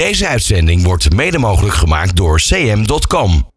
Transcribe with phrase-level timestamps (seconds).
[0.00, 3.48] Deze uitzending wordt mede mogelijk gemaakt door cm.com.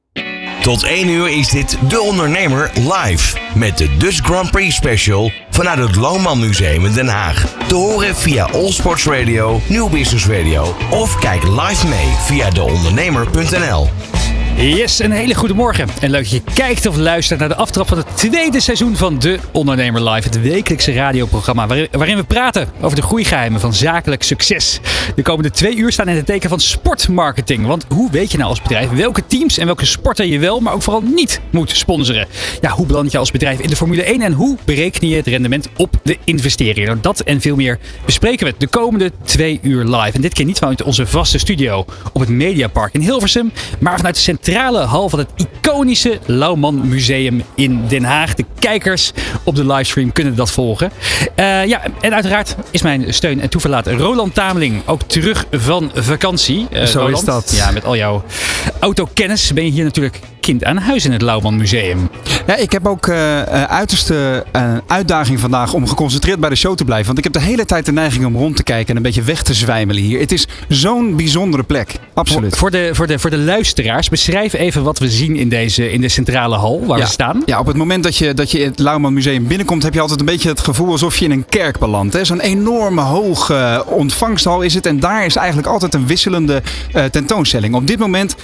[0.62, 5.80] Tot 1 uur is dit De Ondernemer live met de Dutch Grand Prix Special vanuit
[5.80, 7.56] het Loonman Museum in Den Haag.
[7.68, 13.90] Te horen via All Sports Radio, Nieuw Business Radio of kijk live mee via deondernemer.nl.
[14.58, 15.88] Yes, een hele goede morgen.
[16.02, 19.20] En leuk dat je kijkt of luistert naar de aftrap van het tweede seizoen van
[19.20, 20.28] De Ondernemer Live.
[20.28, 24.80] Het wekelijkse radioprogramma waarin, we praten over de groeigeheimen van zakelijk succes.
[25.16, 27.66] De komende twee uur staan in het teken van sportmarketing.
[27.66, 30.74] Want hoe weet je nou als bedrijf welke teams en welke sporten je wel, maar
[30.74, 32.28] ook vooral niet moet sponsoren?
[32.62, 35.28] Ja, hoe beland je als bedrijf in de Formule 1 en hoe bereken je het
[35.28, 36.90] rendement op de investeringen?
[36.90, 40.12] Nou, dat en veel meer bespreken we de komende twee uur live.
[40.12, 44.16] En dit keer niet vanuit onze vaste studio op het Mediapark in Hilversum, maar vanuit
[44.16, 48.34] de centrale hal van het iconische Lauwman Museum in Den Haag.
[48.34, 49.12] De kijkers
[49.44, 50.92] op de livestream kunnen dat volgen.
[51.36, 56.68] Uh, ja, en uiteraard is mijn steun en toeverlaat Roland Tameling ook terug van vakantie.
[56.72, 57.18] Uh, Zo Roland.
[57.18, 57.54] is dat.
[57.56, 58.24] Ja, met al jouw
[58.80, 62.10] autokennis ben je hier natuurlijk kind aan huis in het Lauwman Museum.
[62.48, 66.86] Ja, ik heb ook uh, uiterste uh, uitdaging vandaag om geconcentreerd bij de show te
[66.86, 67.06] blijven.
[67.06, 69.22] Want ik heb de hele tijd de neiging om rond te kijken en een beetje
[69.22, 70.20] weg te zwijmelen hier.
[70.20, 71.96] Het is zo'n bijzondere plek.
[72.14, 72.58] Absoluut.
[72.58, 76.02] Voor de, voor, de, voor de luisteraars, beschrijf even wat we zien in, deze, in
[76.02, 77.04] de centrale hal waar ja.
[77.04, 77.42] we staan.
[77.46, 80.20] Ja, op het moment dat je, dat je het Lauwman Museum binnenkomt, heb je altijd
[80.20, 82.18] een beetje het gevoel alsof je in een kerk belandt.
[82.22, 84.86] Zo'n enorme hoge ontvangsthal is het.
[84.86, 86.62] En daar is eigenlijk altijd een wisselende
[87.12, 87.76] tentoonstelling.
[87.76, 88.36] Op dit moment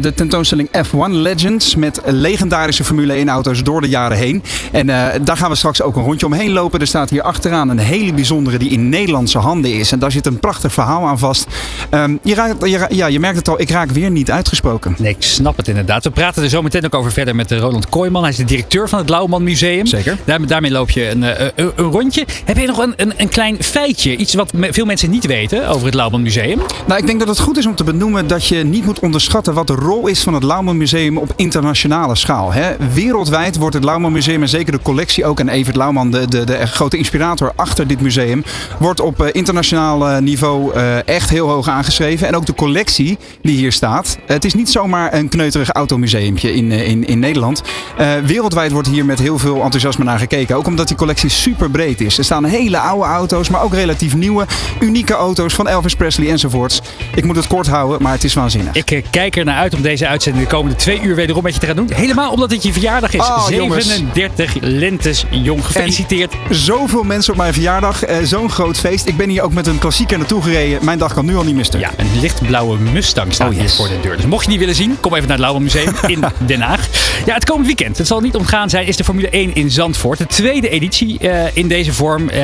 [0.00, 1.10] de tentoonstelling F1
[1.44, 4.42] Legends met legendarische Formule 1 auto's door de jaren heen.
[4.72, 6.80] En uh, daar gaan we straks ook een rondje omheen lopen.
[6.80, 9.92] Er staat hier achteraan een hele bijzondere die in Nederlandse handen is.
[9.92, 11.46] En daar zit een prachtig verhaal aan vast.
[11.90, 14.94] Um, je, raakt, je, ja, je merkt het al, ik raak weer niet uitgesproken.
[14.98, 16.04] Nee, ik snap het inderdaad.
[16.04, 18.22] We praten er zo meteen ook over verder met Roland Kooijman.
[18.22, 19.86] Hij is de directeur van het Lauwman Museum.
[19.86, 20.18] Zeker.
[20.24, 22.26] Daar, daarmee loop je een, een, een, rondje.
[22.44, 24.16] Heb je nog een, een, een klein feitje?
[24.16, 26.60] Iets wat veel mensen niet weten over het Lauwman Museum?
[26.86, 29.54] Nou, ik denk dat het goed is om te benoemen dat je niet moet onderschatten
[29.54, 32.52] wat de rol is van het Lauwman Museum op internationale schaal.
[32.52, 32.76] Hè.
[32.92, 36.44] Wereldwijd wordt het Lauwman Museum en zeker de collectie ook, en Evert Lauwman, de, de,
[36.44, 38.44] de grote inspirator achter dit museum,
[38.78, 42.26] wordt op uh, internationaal uh, niveau uh, echt heel hoog aangeschreven.
[42.26, 44.18] En ook de collectie die hier staat.
[44.26, 47.62] Het is niet zomaar een kneuterig automuseumpje in, in, in Nederland.
[48.24, 50.56] wereldwijd wordt hier met heel veel enthousiasme naar gekeken.
[50.56, 52.18] Ook omdat die collectie super breed is.
[52.18, 54.46] Er staan hele oude auto's, maar ook relatief nieuwe,
[54.80, 56.82] unieke auto's van Elvis Presley enzovoorts.
[57.14, 58.74] Ik moet het kort houden, maar het is waanzinnig.
[58.74, 61.60] Ik kijk er naar uit om deze uitzending de komende twee uur wederom met je
[61.60, 61.90] te gaan doen.
[61.94, 63.20] Helemaal omdat het je verjaardag is.
[63.20, 65.66] Oh, 37 lentes jong.
[65.66, 66.32] Gefeliciteerd.
[66.48, 68.08] En zoveel mensen op mijn verjaardag.
[68.08, 69.08] Uh, Zo'n groot feest.
[69.08, 70.84] Ik ben hier ook met een klassieker naartoe gereden.
[70.84, 71.78] Mijn dag kan nu al niet missen.
[71.78, 74.16] Ja, een lichtblauwe Mustang staat oh, hier voor de deur.
[74.16, 76.88] Dus mocht je die willen zien, kom even naar het Lauwe Museum in Den Haag.
[77.26, 80.18] Ja, het komend weekend, het zal niet ontgaan zijn, is de Formule 1 in Zandvoort.
[80.18, 82.28] De tweede editie uh, in deze vorm.
[82.28, 82.34] Uh,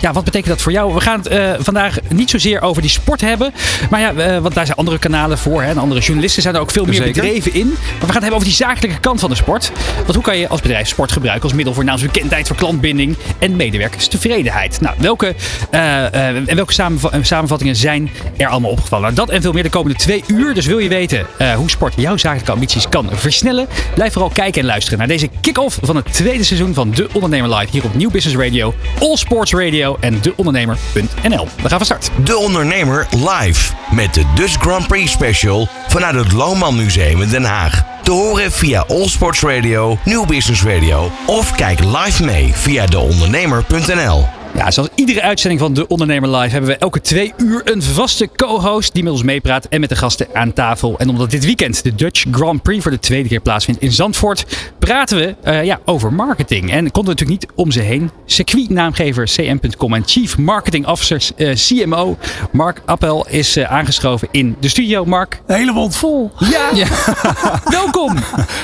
[0.00, 0.94] ja, wat betekent dat voor jou?
[0.94, 3.54] We gaan het vandaag niet zozeer over die sport hebben.
[3.90, 5.62] Maar ja, want daar zijn andere kanalen voor.
[5.62, 7.76] Hè, en andere journalisten zijn er ook veel meer bedreven in.
[7.98, 9.72] Maar we gaan het hebben over die zakelijke kant van de sport.
[9.96, 13.56] Want hoe kan je als bedrijf sport gebruiken als middel voor naamsbekendheid, voor klantbinding en
[13.56, 14.80] medewerkerstevredenheid?
[14.80, 15.34] Nou, welke,
[15.70, 19.04] uh, uh, en welke samenva samenvattingen zijn er allemaal opgevallen?
[19.04, 20.54] Nou, dat en veel meer de komende twee uur.
[20.54, 23.68] Dus wil je weten hoe sport jouw zakelijke ambities kan versnellen?
[23.94, 27.54] Blijf vooral kijken en luisteren naar deze kick-off van het tweede seizoen van De Ondernemer
[27.54, 31.48] Live hier op Nieuw Business Radio, All Sports Radio en deondernemer.nl.
[31.62, 32.10] We gaan van start.
[32.24, 37.44] De Ondernemer Live met de Dutch Grand Prix Special vanuit het Loonman Museum in Den
[37.44, 37.83] Haag.
[38.02, 44.33] Te horen via All Sports Radio, Nieuw Business Radio of kijk live mee via deondernemer.nl.
[44.54, 48.28] Ja, zoals iedere uitzending van De Ondernemer Live hebben we elke twee uur een vaste
[48.36, 50.98] co-host die met ons meepraat en met de gasten aan tafel.
[50.98, 54.46] En omdat dit weekend de Dutch Grand Prix voor de tweede keer plaatsvindt in Zandvoort,
[54.78, 56.70] praten we uh, ja, over marketing.
[56.70, 58.10] En konden we natuurlijk niet om ze heen.
[58.26, 62.16] Circuitnaamgever CM.com en Chief Marketing Officer uh, CMO
[62.52, 65.04] Mark Appel is uh, aangeschoven in de studio.
[65.04, 65.40] Mark.
[65.46, 66.30] De hele mond vol.
[66.38, 66.86] Ja, ja.
[67.64, 68.14] welkom.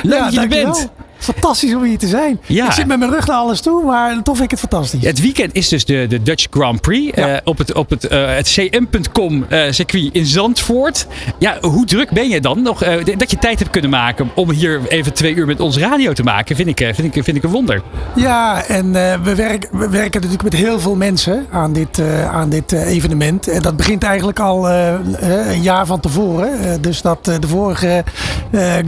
[0.03, 0.89] Leuk ja, dat je er bent.
[1.21, 2.41] Fantastisch om hier te zijn.
[2.47, 2.67] Ja.
[2.67, 5.05] Ik zit met mijn rug naar alles toe, maar toch vind ik het fantastisch.
[5.05, 7.33] Het weekend is dus de, de Dutch Grand Prix ja.
[7.33, 11.07] uh, op het, op het, uh, het cm.com uh, circuit in Zandvoort.
[11.39, 12.79] Ja, hoe druk ben je dan nog?
[13.17, 16.23] dat je tijd hebt kunnen maken om hier even twee uur met ons radio te
[16.23, 17.83] maken, vind ik, vind ik, vind ik een wonder.
[18.15, 18.93] Ja, en
[19.23, 23.49] we, werk, we werken natuurlijk met heel veel mensen aan dit, aan dit evenement.
[23.49, 26.83] En dat begint eigenlijk al een jaar van tevoren.
[26.83, 28.05] dus dat de vorige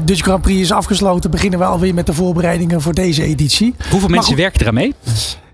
[0.04, 3.74] Dutch Grand Prix is afgesloten, beginnen we alweer met de voorbereidingen voor deze editie.
[3.90, 4.94] Hoeveel mensen werken eraan mee?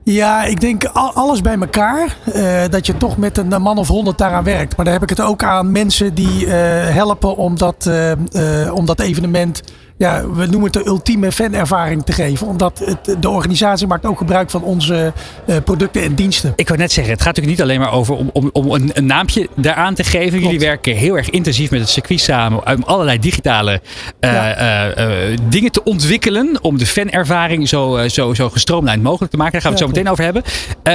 [0.02, 0.84] Ja, ik denk
[1.14, 2.16] alles bij elkaar.
[2.34, 4.76] Uh, dat je toch met een man of honderd daaraan werkt.
[4.76, 6.52] Maar daar heb ik het ook aan mensen die uh,
[6.88, 9.62] helpen om dat, uh, om dat evenement
[9.98, 12.46] ja, we noemen het de ultieme fanervaring te geven.
[12.46, 15.12] Omdat het, de organisatie maakt ook gebruik van onze
[15.46, 16.52] uh, producten en diensten.
[16.56, 18.90] Ik wou net zeggen, het gaat natuurlijk niet alleen maar over om, om, om een,
[18.94, 20.28] een naampje daaraan te geven.
[20.28, 20.44] Klopt.
[20.44, 23.80] Jullie werken heel erg intensief met het circuit samen om allerlei digitale
[24.20, 24.96] uh, ja.
[24.98, 26.58] uh, dingen te ontwikkelen.
[26.62, 29.52] Om de fanervaring zo, zo, zo gestroomlijnd mogelijk te maken.
[29.52, 30.42] Daar gaan we het zo meteen over hebben.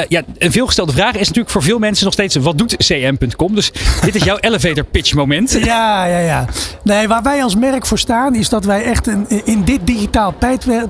[0.09, 3.55] ja, een veelgestelde vraag is natuurlijk voor veel mensen nog steeds: wat doet cm.com?
[3.55, 3.71] Dus
[4.01, 5.51] dit is jouw elevator pitch moment.
[5.63, 6.45] Ja, ja, ja.
[6.83, 9.07] Nee, waar wij als merk voor staan is dat wij echt
[9.43, 10.33] in dit digitaal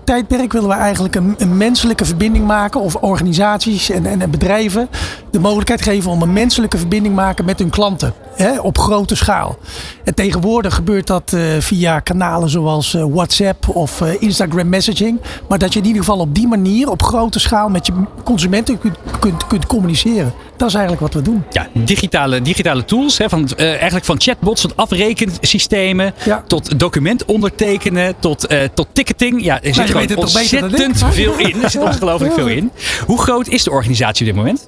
[0.04, 2.82] tijdperk willen we eigenlijk een, menselijke verbinding maken.
[2.82, 4.90] Of organisaties en, en, bedrijven
[5.32, 8.14] de mogelijkheid geven om een menselijke verbinding maken met hun klanten.
[8.36, 9.58] Hè, op grote schaal.
[10.04, 15.20] En tegenwoordig gebeurt dat uh, via kanalen zoals uh, WhatsApp of uh, Instagram messaging.
[15.50, 18.80] Maar dat je in ieder geval op die manier op grote schaal met je consumenten
[18.80, 20.34] kunt, kunt, kunt communiceren.
[20.58, 21.44] Dat is eigenlijk wat we doen.
[21.50, 23.18] Ja, digitale, digitale tools.
[23.18, 26.14] Hè, van, eigenlijk van chatbots tot afrekensystemen.
[26.26, 26.44] Ja.
[26.48, 28.14] Tot document ondertekenen.
[28.20, 29.44] Tot, tot ticketing.
[29.44, 31.64] Ja, er zit nou, gewoon ontzettend veel in.
[31.64, 32.72] Er zit ongelooflijk veel in.
[33.06, 34.68] Hoe groot is de organisatie op dit moment?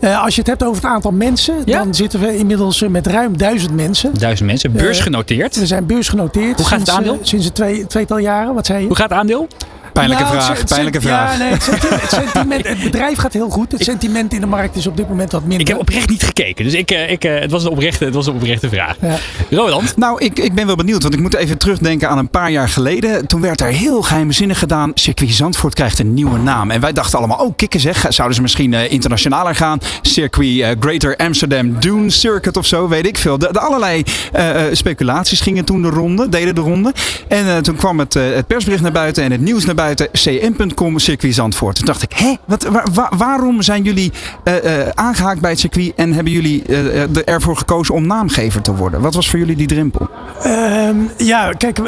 [0.00, 1.78] Uh, als je het hebt over het aantal mensen, ja?
[1.78, 4.14] dan zitten we inmiddels met ruim duizend mensen.
[4.18, 5.54] Duizend mensen, beursgenoteerd.
[5.54, 6.56] Uh, we zijn beursgenoteerd.
[6.56, 7.12] Hoe gaat het aandeel?
[7.12, 8.86] Sinds, sinds een twee, tweetal jaren, wat zei je?
[8.86, 9.48] Hoe gaat het aandeel?
[9.92, 11.32] Pijnlijke nou, vraag, pijnlijke vraag.
[11.32, 13.72] Ja, nee, het, sentiment, het, sentiment, het bedrijf gaat heel goed.
[13.72, 15.60] Het sentiment in de markt is op dit moment wat minder.
[15.60, 18.34] Ik heb oprecht niet gekeken, dus ik, ik, het, was een oprechte, het was een
[18.34, 18.96] oprechte vraag.
[19.00, 19.16] Ja.
[19.50, 19.96] Roland?
[19.96, 22.68] Nou, ik, ik ben wel benieuwd, want ik moet even terugdenken aan een paar jaar
[22.68, 23.26] geleden.
[23.26, 24.90] Toen werd er heel geheimzinnig gedaan.
[24.94, 26.70] Circuit Zandvoort krijgt een nieuwe naam.
[26.70, 29.78] En wij dachten allemaal, oh kikken zeg, zouden ze misschien uh, internationaler gaan?
[30.02, 33.38] Circuit uh, Greater Amsterdam Dune Circuit of zo, weet ik veel.
[33.38, 34.04] De, de allerlei
[34.36, 36.92] uh, speculaties gingen toen de ronde, deden de ronde.
[37.28, 39.78] En toen kwam het, het persbericht naar buiten en het nieuws naar buiten.
[40.12, 41.76] CM .com circuit Zandvoort.
[41.76, 44.12] Toen dacht ik, hé, wat, waar, waarom zijn jullie
[44.44, 48.74] uh, uh, aangehaakt bij het circuit en hebben jullie uh, ervoor gekozen om naamgever te
[48.74, 49.00] worden?
[49.00, 50.08] Wat was voor jullie die drempel?
[50.42, 51.78] Ehm, ja, kijk,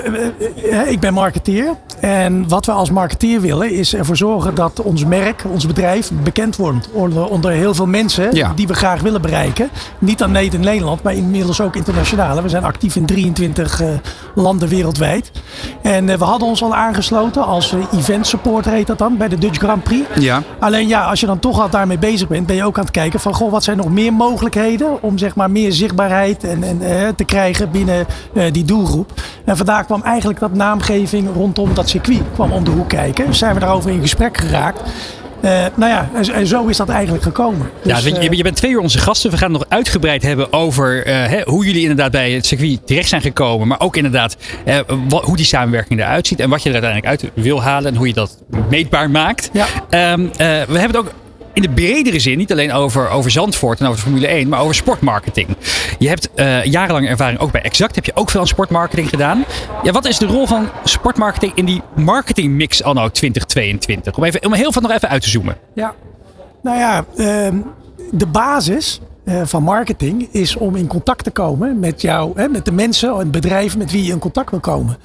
[0.87, 1.77] ik ben marketeer.
[2.01, 6.57] En wat we als marketeer willen is ervoor zorgen dat ons merk, ons bedrijf bekend
[6.57, 8.53] wordt onder, onder heel veel mensen ja.
[8.55, 9.71] die we graag willen bereiken.
[9.99, 12.43] Niet alleen in Nederland, maar inmiddels ook internationaal.
[12.43, 13.83] We zijn actief in 23
[14.35, 15.31] landen wereldwijd.
[15.83, 19.59] En we hadden ons al aangesloten als event support heet dat dan, bij de Dutch
[19.59, 20.09] Grand Prix.
[20.15, 20.43] Ja.
[20.59, 22.93] Alleen ja, als je dan toch al daarmee bezig bent, ben je ook aan het
[22.93, 26.83] kijken van, goh, wat zijn nog meer mogelijkheden om zeg maar meer zichtbaarheid en, en
[26.83, 29.13] eh, te krijgen binnen eh, die doelgroep.
[29.45, 33.27] En vandaar kwam eigenlijk dat naamgeving rondom dat circuit kwam om de hoek kijken.
[33.27, 34.81] Dus zijn we daarover in gesprek geraakt.
[35.43, 37.71] Uh, nou ja, en, en, zo is dat eigenlijk gekomen.
[37.83, 39.31] Dus, ja, je, je, bent twee uur onze gasten.
[39.31, 42.87] We gaan het nog uitgebreid hebben over uh, hè, hoe jullie inderdaad bij het circuit
[42.87, 43.69] terecht zijn gekomen.
[43.69, 44.37] Maar ook inderdaad
[44.67, 44.79] uh,
[45.09, 46.41] wat, hoe die samenwerking eruit ziet.
[46.41, 47.91] En wat je er uiteindelijk uit wil halen.
[47.91, 48.39] En hoe je dat
[48.71, 49.51] meetbaar maakt.
[49.53, 49.67] Ja.
[50.13, 51.13] Um, we hebben het ook
[51.53, 54.75] in de bredere zin, niet alleen over, over Zandvoort en over Formule 1, maar over
[54.75, 55.49] sportmarketing.
[55.99, 57.95] Je hebt uh, jarenlange ervaring ook bij Exact.
[57.95, 59.45] Heb je ook veel aan sportmarketing gedaan.
[59.83, 64.17] Ja, wat is de rol van sportmarketing in die marketingmix anno 2022?
[64.17, 65.57] Om, even, om heel veel nog even uit te zoomen.
[65.75, 65.95] Ja,
[66.63, 67.61] nou ja, uh,
[68.11, 72.65] de basis uh, van marketing is om in contact te komen met jou, hè, met
[72.65, 74.97] de mensen en bedrijven met wie je in contact wil komen.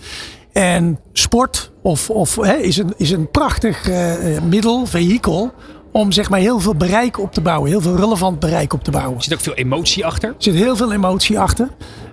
[0.54, 4.14] En sport of, of, hè, is, een, is een prachtig uh,
[4.50, 5.54] middel, vehikel
[5.98, 7.70] om zeg maar heel veel bereik op te bouwen.
[7.70, 9.18] Heel veel relevant bereik op te bouwen.
[9.18, 10.30] Er zit ook veel emotie achter?
[10.30, 11.70] Er zit heel veel emotie achter.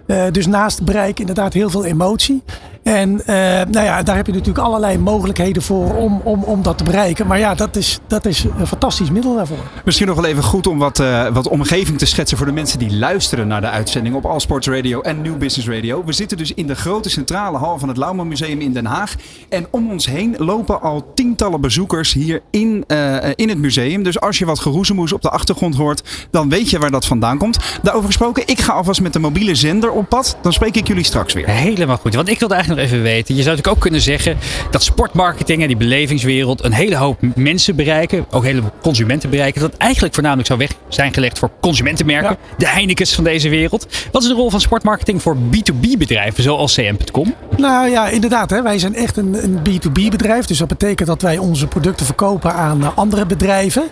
[0.07, 2.43] Uh, dus naast bereik inderdaad heel veel emotie.
[2.85, 6.79] En uh, nou ja, daar heb je natuurlijk allerlei mogelijkheden voor om, om, om dat
[6.79, 7.27] te bereiken.
[7.27, 9.57] Maar ja, dat is, dat is een fantastisch middel daarvoor.
[9.85, 12.79] Misschien nog wel even goed om wat, uh, wat omgeving te schetsen voor de mensen
[12.79, 16.05] die luisteren naar de uitzending op All Sports Radio en New Business Radio.
[16.05, 19.15] We zitten dus in de grote centrale hal van het Lauwman Museum in Den Haag.
[19.49, 24.03] En om ons heen lopen al tientallen bezoekers hier in, uh, in het museum.
[24.03, 27.39] Dus als je wat geroezemoes op de achtergrond hoort, dan weet je waar dat vandaan
[27.39, 27.59] komt.
[27.83, 30.37] Daarover gesproken, ik ga alvast met de mobiele zender op pad.
[30.43, 31.47] Dan spreek ik jullie straks weer.
[31.47, 32.15] Helemaal goed.
[32.15, 33.35] Want ik wilde eigenlijk nog even weten.
[33.35, 34.37] Je zou natuurlijk ook kunnen zeggen
[34.71, 38.27] dat sportmarketing en die belevingswereld een hele hoop mensen bereiken.
[38.31, 39.61] Ook hele consumenten bereiken.
[39.61, 42.37] Dat eigenlijk voornamelijk zou weg zijn gelegd voor consumentenmerken.
[42.59, 43.87] De Heinekens van deze wereld.
[44.13, 47.35] Wat is de rol van sportmarketing voor B2B bedrijven zoals CM.com?
[47.57, 48.51] Nou ja, inderdaad.
[48.51, 48.63] Hè.
[48.63, 50.47] Wij zijn echt een, een B2B bedrijf.
[50.47, 53.83] Dus dat betekent dat wij onze producten verkopen aan uh, andere bedrijven.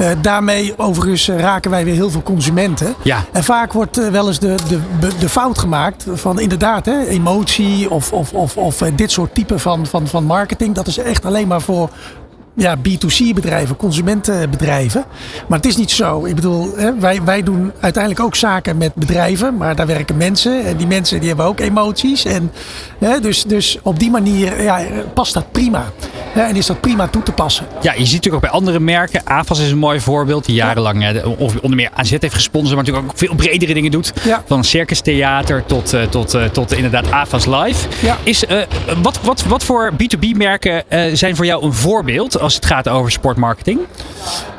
[0.00, 2.94] Uh, daarmee overigens raken wij weer heel veel consumenten.
[3.02, 3.24] Ja.
[3.32, 7.90] En vaak wordt uh, wel eens de, de, de fout gemaakt van inderdaad hè, emotie
[7.90, 10.74] of, of, of, of dit soort type van, van, van marketing.
[10.74, 11.90] Dat is echt alleen maar voor
[12.54, 15.04] ja, B2C bedrijven, consumentenbedrijven.
[15.48, 16.24] Maar het is niet zo.
[16.24, 20.64] Ik bedoel, hè, wij, wij doen uiteindelijk ook zaken met bedrijven, maar daar werken mensen.
[20.64, 22.24] En die mensen die hebben ook emoties.
[22.24, 22.52] En,
[22.98, 24.80] hè, dus, dus op die manier ja,
[25.14, 25.92] past dat prima.
[26.34, 27.66] Ja, en is dat prima toe te passen.
[27.80, 29.20] Ja, je ziet natuurlijk ook bij andere merken.
[29.24, 30.44] AFAS is een mooi voorbeeld.
[30.44, 32.74] Die jarenlang of onder meer AZ heeft gesponsord.
[32.74, 34.12] Maar natuurlijk ook veel bredere dingen doet.
[34.24, 34.42] Ja.
[34.46, 37.88] Van Circus Theater tot, eh, tot, eh, tot inderdaad AFAS Live.
[38.22, 38.58] Is, eh,
[39.02, 42.88] wat, wat, wat voor B2B merken eh, zijn voor jou een voorbeeld als het gaat
[42.88, 43.80] over sportmarketing?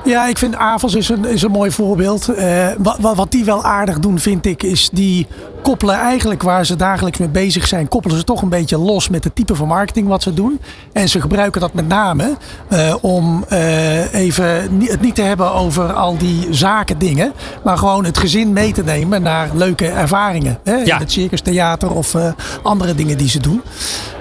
[0.03, 2.27] Ja, ik vind Avals is een, is een mooi voorbeeld.
[2.29, 5.27] Eh, wat, wat, die wel aardig doen, vind ik, is die
[5.61, 9.23] koppelen eigenlijk waar ze dagelijks mee bezig zijn, koppelen ze toch een beetje los met
[9.23, 10.59] het type van marketing wat ze doen.
[10.93, 12.37] En ze gebruiken dat met name
[12.67, 17.77] eh, om eh, even ni- het niet te hebben over al die zaken dingen, maar
[17.77, 20.59] gewoon het gezin mee te nemen naar leuke ervaringen.
[20.63, 20.75] Hè?
[20.75, 20.95] Ja.
[20.95, 22.15] In het circus theater of
[22.63, 23.61] andere dingen die ze doen.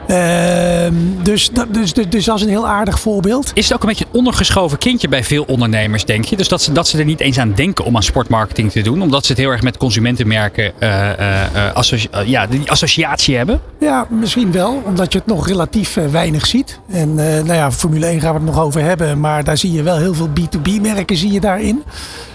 [0.07, 3.51] Ehm, dus, dat, dus, dus, dus dat is een heel aardig voorbeeld.
[3.55, 6.37] Is het ook een beetje een ondergeschoven kindje bij veel ondernemers, denk je?
[6.37, 9.03] Dus dat ze, dat ze er niet eens aan denken om aan sportmarketing te doen.
[9.03, 13.61] Omdat ze het heel erg met consumentenmerken eh, eh, eh, associ- ja, die associatie hebben.
[13.81, 16.79] Ja, misschien wel, omdat je het nog relatief weinig ziet.
[16.91, 19.83] En nou ja, Formule 1 gaan we het nog over hebben, maar daar zie je
[19.83, 21.83] wel heel veel B2B-merken zie je daarin.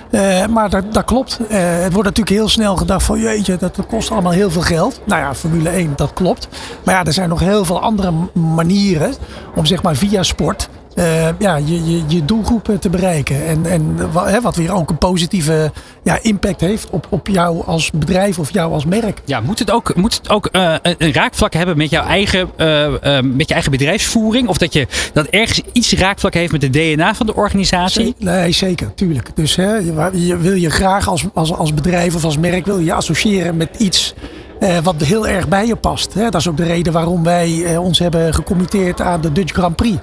[0.09, 1.39] Eh, maar dat, dat klopt.
[1.49, 5.01] Eh, het wordt natuurlijk heel snel gedacht van jeetje, dat kost allemaal heel veel geld.
[5.05, 6.47] Nou ja, Formule 1, dat klopt.
[6.83, 9.13] Maar ja, er zijn nog heel veel andere manieren
[9.55, 13.45] om zeg maar via sport eh, ja, je, je, je doelgroep te bereiken.
[13.47, 15.71] En, en wa- hè, wat weer ook een positieve
[16.03, 19.21] ja, impact heeft op, op jou als bedrijf of jou als merk.
[19.25, 23.21] Ja, moet het ook, moet het ook eh, een, raakvlak hebben met jouw eigen, eh,
[23.21, 24.47] met je eigen bedrijfsvoering?
[24.47, 28.15] Of dat je dat ergens iets raakvlak heeft met de DNA van de organisatie?
[28.19, 29.29] Nee, zeker, tuurlijk.
[29.35, 32.79] Dus hè, je, je wil je graag als, als, als bedrijf of als merk wil
[32.79, 34.13] je associëren met iets
[34.59, 36.13] eh, wat heel erg bij je past.
[36.13, 36.29] Hè.
[36.29, 39.75] Dat is ook de reden waarom wij eh, ons hebben gecommitteerd aan de Dutch Grand
[39.75, 39.97] Prix.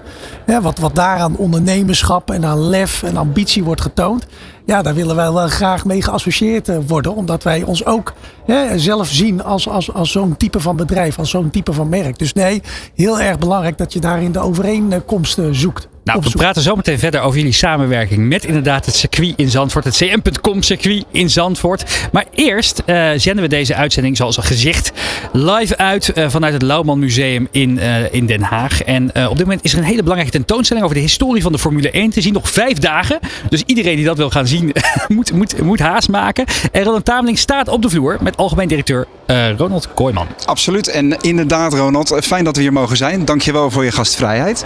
[0.62, 4.26] Wat, wat daar aan ondernemerschap en aan lef en ambitie wordt getoond.
[4.66, 7.14] Ja, daar willen wij wel graag mee geassocieerd eh, worden.
[7.14, 8.12] Omdat wij ons ook
[8.46, 12.18] hè, zelf zien als, als, als zo'n type van bedrijf, als zo'n type van merk.
[12.18, 12.62] Dus nee,
[12.94, 15.88] heel erg belangrijk dat je daarin de overeenkomsten zoekt.
[16.04, 19.84] Nou, we praten zo meteen verder over jullie samenwerking met inderdaad het circuit in Zandvoort.
[19.84, 22.08] Het cm.com circuit in Zandvoort.
[22.12, 24.92] Maar eerst eh, zenden we deze uitzending, zoals al gezegd,
[25.32, 28.82] live uit eh, vanuit het Lauwman Museum in, eh, in Den Haag.
[28.82, 31.52] En eh, op dit moment is er een hele belangrijke tentoonstelling over de historie van
[31.52, 32.32] de Formule 1 te zien.
[32.32, 33.18] Nog vijf dagen.
[33.48, 34.72] Dus iedereen die dat wil gaan zien,
[35.08, 36.44] moet, moet, moet haast maken.
[36.72, 40.26] En Ronald Tameling staat op de vloer met algemeen directeur eh, Ronald Kooijman.
[40.44, 40.88] Absoluut.
[40.88, 43.24] En inderdaad, Ronald, fijn dat we hier mogen zijn.
[43.24, 44.64] Dankjewel voor je gastvrijheid.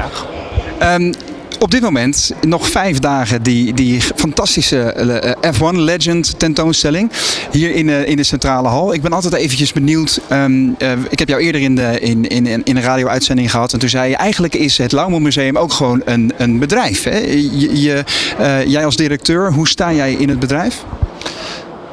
[0.78, 1.12] Ehm,
[1.58, 7.10] op dit moment nog vijf dagen die, die fantastische eh, F1 Legend tentoonstelling
[7.52, 8.94] hier in, de in de centrale hal.
[8.94, 10.20] Ik ben altijd eventjes benieuwd.
[10.28, 13.72] ehm, eh, ik heb jou eerder in, de, in, in, in een radio-uitzending gehad.
[13.72, 17.02] En toen zei je eigenlijk is het Lauwman Museum ook gewoon een, een bedrijf.
[17.02, 17.18] Hè?
[17.72, 18.04] Je,
[18.38, 20.84] eh, jij als directeur, hoe sta jij in het bedrijf?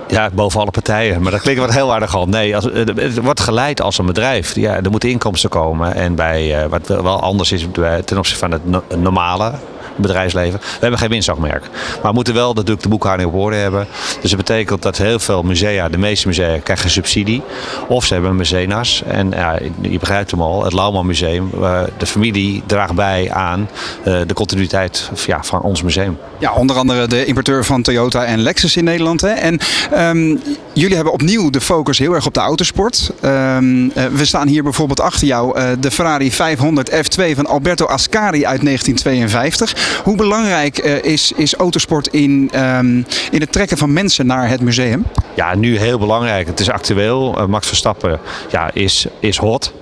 [0.07, 1.21] Ja, boven alle partijen.
[1.21, 2.25] Maar dat klinkt wat heel aardig al.
[2.27, 4.55] Nee, als, eh, het wordt geleid als een bedrijf.
[4.55, 5.95] Ja, er moeten inkomsten komen.
[5.95, 9.51] En bij, eh, wat wel anders is bij- ten opzichte van het no- normale
[9.95, 10.59] bedrijfsleven.
[10.59, 11.69] We hebben geen winstoogmerk.
[12.01, 13.87] Maar we moeten wel natuurlijk de boekhouding op orde hebben.
[14.21, 17.41] Dus dat betekent dat heel veel musea, de meeste musea, krijgen subsidie.
[17.87, 19.03] Of ze hebben een mecenas.
[19.07, 21.49] En ja, je begrijpt hem al, het Lauwman Museum.
[21.61, 23.69] eh, de familie draagt bij aan
[24.03, 25.09] eh, de continuïteit
[25.41, 26.17] van ons museum.
[26.39, 29.21] Ja, onder andere de importeur van Toyota en Lexus in Nederland.
[29.21, 29.29] Hè?
[29.29, 29.59] En
[29.91, 30.35] ehm,
[30.73, 33.11] jullie hebben opnieuw de focus heel erg op de autosport.
[33.21, 38.45] Ehm, eh, we staan hier bijvoorbeeld achter jou de Ferrari 500 F2 van Alberto Ascari
[38.45, 39.84] uit 1952.
[40.03, 42.97] Hoe belangrijk eh, is, is autosport in, ehm,
[43.31, 45.05] in het trekken van mensen naar het museum?
[45.35, 46.47] Ja, nu heel belangrijk.
[46.47, 47.37] Het is actueel.
[47.37, 49.73] Eh, Max Verstappen ja, is, is hot.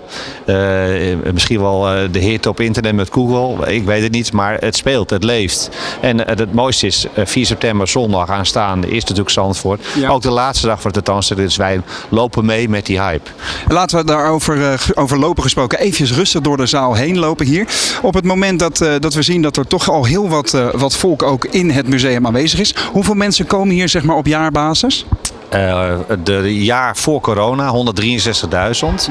[0.46, 3.74] Eh, misschien wel eh, de hit op internet met Google.
[3.74, 5.70] Ik weet het niet, maar het speelt, het leeft.
[6.01, 9.82] En eh, het mooiste is, eh, 4 september, zondag aanstaande, is natuurlijk Zandvoort.
[9.96, 10.10] Ja.
[10.10, 11.48] Ook de laatste dag voor de tentoonstelling.
[11.48, 13.29] Dus wij lopen mee met die hype.
[13.67, 17.67] Laten we daarover eh, over lopen gesproken eventjes rustig door de zaal heen lopen hier.
[18.01, 20.74] Op het moment dat, eh, dat we zien dat er toch al heel wat, eh,
[20.74, 22.75] wat volk ook in het museum aanwezig is.
[22.91, 25.05] Hoeveel mensen komen hier zeg maar, op jaarbasis?
[25.53, 25.93] Eh,
[26.24, 29.10] de jaar voor corona, 163.000.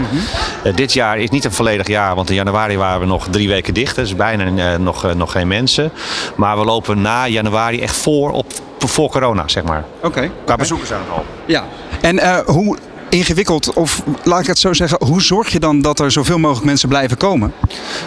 [0.63, 3.49] Eh, dit jaar is niet een volledig jaar, want in januari waren we nog drie
[3.49, 3.95] weken dicht.
[3.95, 5.93] Dus bijna eh, nog, eh, nog geen mensen.
[6.37, 8.47] Maar we lopen na januari echt voor, op,
[8.79, 9.85] voor corona, zeg maar.
[10.03, 10.31] Oké.
[10.45, 11.25] Qua bezoekersaantal.
[11.47, 11.65] Ja.
[12.01, 12.79] En eh, hoe
[13.13, 16.67] ingewikkeld, of laat ik het zo zeggen, hoe zorg je dan dat er zoveel mogelijk
[16.67, 17.53] mensen blijven komen?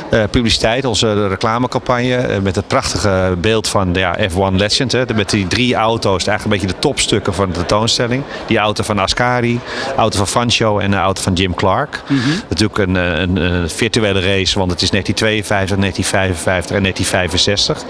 [0.10, 4.92] Eh, publiciteit, onze reclamecampagne eh, met het prachtige beeld van de ja, F1 Legend.
[4.92, 8.24] Hè, met die drie auto's, eigenlijk een beetje de topstukken van de tentoonstelling.
[8.48, 9.60] Die auto van Ascari,
[9.96, 12.02] auto van Fancho en een auto van Jim Clark.
[12.50, 17.84] Natuurlijk een, een, een, virtuele race, want het is 1952, 1955 en 1965.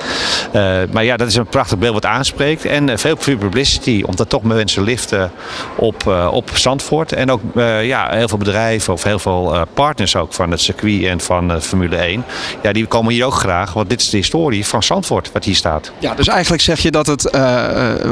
[0.47, 2.65] Uh, maar ja, dat is een prachtig beeld wat aanspreekt.
[2.65, 5.31] En veel publicity, omdat toch mensen liften
[5.75, 7.04] op, uh, op Zandvoort.
[7.11, 7.41] En ook
[7.81, 11.95] ja, heel veel bedrijven of heel veel partners ook van het circuit en van Formule
[11.95, 12.25] 1.
[12.61, 15.55] Ja, die komen hier ook graag, want dit is de historie van Zandvoort wat hier
[15.55, 15.91] staat.
[15.99, 17.29] Ja, dus eigenlijk zeg je dat het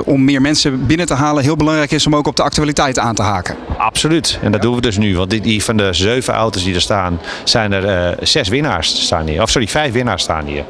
[0.05, 3.15] om meer mensen binnen te halen heel belangrijk is om ook op de actualiteit aan
[3.15, 3.55] te haken.
[3.77, 4.39] Absoluut.
[4.41, 5.17] En dat doen we dus nu.
[5.17, 9.27] Want die, die, van de zeven auto's die er staan, zijn er zes winnaars staan
[9.27, 9.41] hier.
[9.41, 10.63] Of sorry, vijf winnaars staan hier.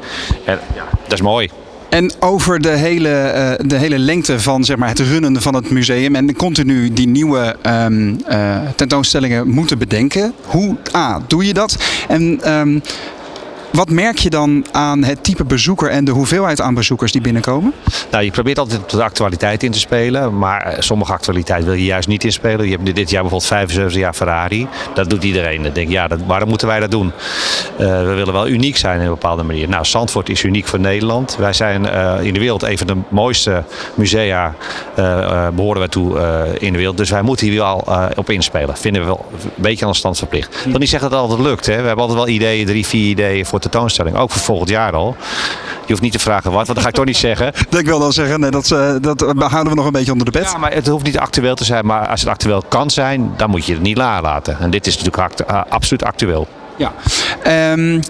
[0.44, 1.50] En ja, dat is mooi.
[1.94, 5.70] En over de hele, uh, de hele lengte van zeg maar, het runnen van het
[5.70, 10.32] museum en continu die nieuwe um, uh, tentoonstellingen moeten bedenken.
[10.44, 11.76] Hoe A, doe je dat?
[12.08, 12.82] En um,
[13.74, 17.72] wat merk je dan aan het type bezoeker en de hoeveelheid aan bezoekers die binnenkomen?
[18.10, 20.38] Nou, je probeert altijd op de actualiteit in te spelen.
[20.38, 22.66] Maar sommige actualiteit wil je juist niet inspelen.
[22.66, 24.68] Je hebt dit jaar bijvoorbeeld 75 jaar Ferrari.
[24.94, 25.62] Dat doet iedereen.
[25.62, 27.06] Dan denk ja, dat, waarom moeten wij dat doen?
[27.06, 29.68] Uh, we willen wel uniek zijn in een bepaalde manier.
[29.68, 31.36] Nou, Zandvoort is uniek voor Nederland.
[31.36, 33.64] Wij zijn uh, in de wereld een van de mooiste
[33.94, 34.54] musea.
[35.54, 36.18] Behoren wij toe
[36.58, 36.96] in de wereld.
[36.96, 37.84] Dus wij moeten hier wel
[38.16, 38.76] op inspelen.
[38.76, 40.54] Vinden we wel een beetje aan de stand verplicht.
[40.64, 41.66] Ik wil niet zeggen dat het altijd lukt.
[41.66, 41.76] Hè.
[41.76, 44.16] We hebben altijd wel ideeën, drie, vier ideeën voor tentoonstelling.
[44.16, 45.16] Ook voor volgend jaar al.
[45.80, 47.52] Je hoeft niet te vragen wat, want dat ga ik toch niet zeggen.
[47.70, 50.32] Dat ik wil dan zeggen, nee, dat, uh, dat houden we nog een beetje onder
[50.32, 50.50] de pet.
[50.50, 51.86] Ja, maar het hoeft niet actueel te zijn.
[51.86, 54.58] Maar als het actueel kan zijn, dan moet je het niet laten.
[54.58, 56.48] En dit is natuurlijk act uh, absoluut actueel.
[56.76, 56.92] Ja.
[57.72, 58.00] Um,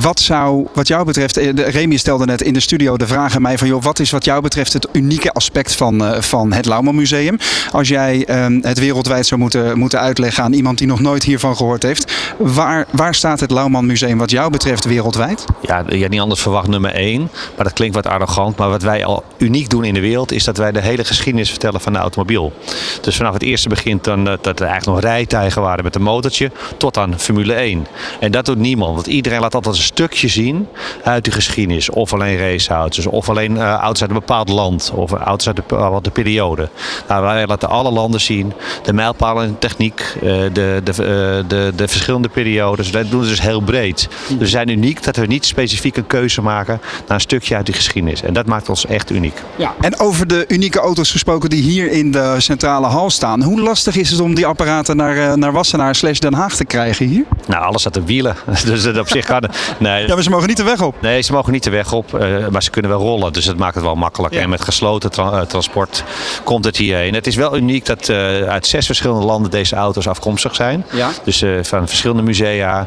[0.00, 3.58] wat zou, wat jou betreft, Remy stelde net in de studio de vraag aan mij
[3.58, 6.94] van, joh, wat is wat jou betreft het unieke aspect van, uh, van het Lauwman
[6.94, 7.38] Museum?
[7.72, 11.56] Als jij um, het wereldwijd zou moeten, moeten uitleggen aan iemand die nog nooit hiervan
[11.56, 15.44] gehoord heeft, waar, waar staat het Lauwman Museum wat jou betreft wereldwijd?
[15.60, 18.56] Ja, je niet anders verwacht nummer één, maar dat klinkt wat arrogant.
[18.56, 21.50] Maar wat wij al uniek doen in de wereld, is dat wij de hele geschiedenis
[21.50, 22.52] vertellen van de automobiel.
[23.00, 26.50] Dus vanaf het eerste begint dan dat er eigenlijk nog rijtuigen waren met een motortje,
[26.76, 27.86] tot aan Formule 1.
[28.20, 30.68] En dat doet niemand, want iedereen laat altijd een stukje zien
[31.04, 31.90] uit de geschiedenis.
[31.90, 35.64] Of alleen raceauto's, of alleen uh, auto's uit een bepaald land, of auto's uit een
[35.66, 36.68] bepaalde periode.
[37.08, 38.52] Nou, wij laten alle landen zien,
[38.82, 42.90] de mijlpalen in de techniek, uh, de, de, uh, de, de verschillende periodes.
[42.90, 44.08] Dat doen we dus heel breed.
[44.28, 47.66] Dus we zijn uniek dat we niet specifiek een keuze maken naar een stukje uit
[47.66, 48.22] die geschiedenis.
[48.22, 49.42] En dat maakt ons echt uniek.
[49.56, 49.74] Ja.
[49.80, 53.42] En over de unieke auto's gesproken die hier in de centrale hal staan.
[53.42, 57.06] Hoe lastig is het om die apparaten naar, naar Wassenaar slash Den Haag te krijgen
[57.06, 57.24] hier?
[57.46, 58.36] Nou, alles staat op wielen.
[58.68, 59.42] Dus dat op zich kan.
[59.78, 60.06] Nee.
[60.06, 61.00] Ja, maar ze mogen niet de weg op.
[61.00, 63.32] Nee, ze mogen niet de weg op, uh, maar ze kunnen wel rollen.
[63.32, 64.34] Dus dat maakt het wel makkelijk.
[64.34, 64.40] Ja.
[64.40, 66.04] En met gesloten tra uh, transport
[66.44, 67.14] komt het hierheen.
[67.14, 70.84] Het is wel uniek dat uh, uit zes verschillende landen deze auto's afkomstig zijn.
[70.92, 71.10] Ja.
[71.24, 72.86] Dus van verschillende musea,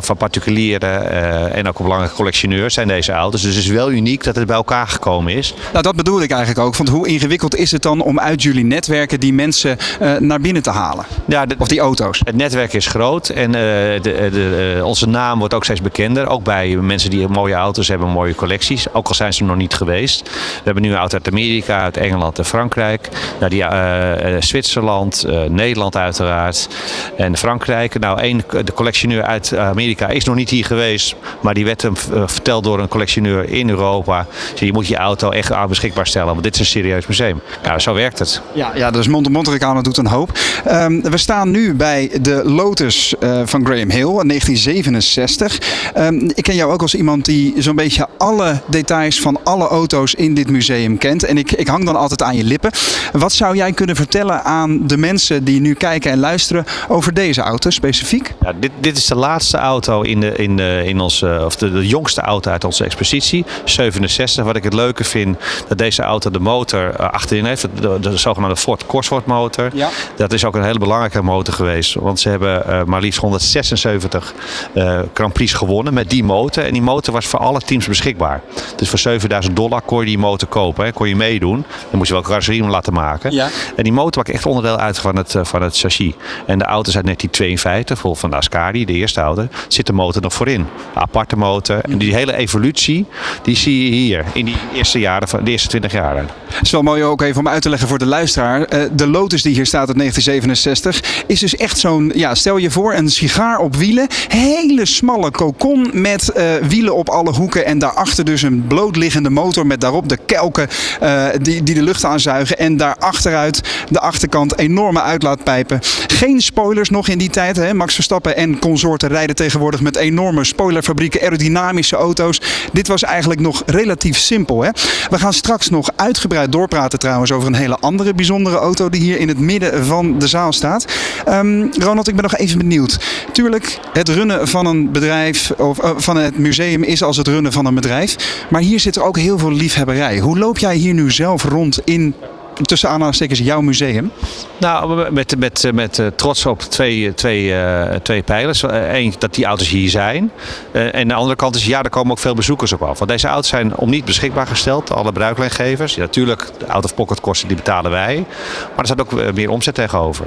[0.00, 1.10] van particulieren
[1.52, 3.42] en ook een belangrijke collectioneurs zijn deze auto's.
[3.42, 5.54] Dus het is wel uniek dat het bij elkaar gekomen is.
[5.72, 6.76] Nou, dat bedoel ik eigenlijk ook.
[6.76, 9.78] Want hoe ingewikkeld is het dan om uit jullie netwerken die mensen
[10.18, 11.04] naar binnen te halen?
[11.26, 12.20] Ja, de, of die auto's?
[12.24, 16.28] Het netwerk is groot en de, de, onze naam wordt ook steeds bekender.
[16.28, 18.92] Ook bij mensen die mooie auto's hebben, mooie collecties.
[18.92, 20.22] Ook al zijn ze nog niet geweest.
[20.22, 23.08] We hebben nu een auto uit Amerika, uit Engeland en Frankrijk.
[23.38, 26.68] Nou, die, eh, eh, Zwitserland, eh, Nederland uiteraard.
[27.16, 27.98] En Frankrijk.
[27.98, 31.14] Nou, één, de collectioneur uit Amerika is nog niet hier geweest.
[31.40, 34.26] Maar die werd hem verteld door een collectioneur in Europa.
[34.50, 36.28] Dus je moet je auto echt aan beschikbaar stellen.
[36.28, 37.40] Want dit is een serieus museum.
[37.62, 38.40] Nou, zo werkt het.
[38.52, 40.38] Ja, ja dus mond mond reclame doet een hoop.
[40.64, 45.45] Ehm, we staan nu bij de Lotus van Graham Hill, 1967.
[45.94, 50.14] Ehm, ik ken jou ook als iemand die zo'n beetje alle details van alle auto's
[50.14, 51.24] in dit museum kent.
[51.24, 52.70] En ik, ik hang dan altijd aan je lippen.
[53.12, 57.40] Wat zou jij kunnen vertellen aan de mensen die nu kijken en luisteren over deze
[57.40, 58.34] auto specifiek?
[58.40, 61.56] Ja, dit, dit is de laatste auto in, de, in, de, in onze, eh, of
[61.56, 64.44] de, jongste auto uit onze expositie, 67.
[64.44, 65.36] Wat ik het leuke vind,
[65.68, 69.70] dat deze auto de motor eh, achterin heeft, de, de zogenaamde Ford Cosworth motor.
[69.72, 69.88] Ja.
[70.16, 74.34] Dat is ook een hele belangrijke motor geweest, want ze hebben eh, maar liefst 176
[74.74, 75.00] uh,
[75.36, 76.64] Prix gewonnen met die motor.
[76.64, 78.42] En die motor was voor alle teams beschikbaar.
[78.76, 80.84] Dus voor 7000 dollar kon je die motor kopen.
[80.84, 80.92] Hè.
[80.92, 81.64] Kon je meedoen.
[81.90, 83.32] Dan moest je wel carrosserie laten maken.
[83.32, 83.48] Ja.
[83.76, 86.12] En die motor maakt echt onderdeel uit van het, van het chassis.
[86.46, 89.48] En de auto is uit 1952, vol van de Ascari, de eerste auto.
[89.68, 90.60] Zit de motor nog voorin.
[90.60, 90.66] Een
[91.00, 91.78] aparte motor.
[91.78, 93.06] En die hele evolutie,
[93.42, 94.24] die zie je hier.
[94.32, 96.16] In die eerste jaren, van de eerste 20 jaar.
[96.16, 98.66] Het is wel mooi ook even om uit te leggen voor de luisteraar.
[98.92, 102.94] De Lotus die hier staat uit 1967 is dus echt zo'n, ja, stel je voor,
[102.94, 104.06] een sigaar op wielen.
[104.28, 107.64] Hele smalle cocon met uh, wielen op alle hoeken.
[107.64, 110.68] En daarachter dus een blootliggende motor met daarop de kelken
[111.02, 112.58] uh, die, die de lucht aanzuigen.
[112.58, 115.78] En daar achteruit de achterkant enorme uitlaatpijpen.
[116.06, 117.56] Geen spoilers nog in die tijd.
[117.56, 117.74] Hè?
[117.74, 122.40] Max Verstappen en consorten rijden tegenwoordig met enorme spoilerfabrieken, aerodynamische auto's.
[122.72, 124.62] Dit was eigenlijk nog relatief simpel.
[124.62, 124.70] Hè?
[125.10, 129.18] We gaan straks nog uitgebreid doorpraten trouwens over een hele andere bijzondere auto die hier
[129.18, 130.84] in het midden van de zaal staat.
[131.28, 132.98] Um, Ronald, ik ben nog even benieuwd.
[133.32, 135.15] Tuurlijk, het runnen van een bedrijf
[135.58, 138.16] of uh, van het museum is als het runnen van een bedrijf.
[138.50, 140.18] Maar hier zit er ook heel veel liefhebberij.
[140.18, 142.14] Hoe loop jij hier nu zelf rond in
[142.62, 144.10] tussen aanhalingstekens jouw museum?
[144.58, 147.54] Nou, met, met, met uh, trots op twee, twee,
[148.02, 148.62] twee pijlers.
[148.62, 150.30] Eén, dat die auto's hier zijn.
[150.72, 152.98] En de andere kant is, ja, er komen ook veel bezoekers op af.
[152.98, 154.92] Want deze auto's zijn om niet beschikbaar gesteld.
[154.92, 155.94] Alle bruiklijngevers.
[155.94, 158.24] Ja, natuurlijk, de out-of-pocket kosten die betalen wij.
[158.68, 160.26] Maar er staat ook meer omzet tegenover.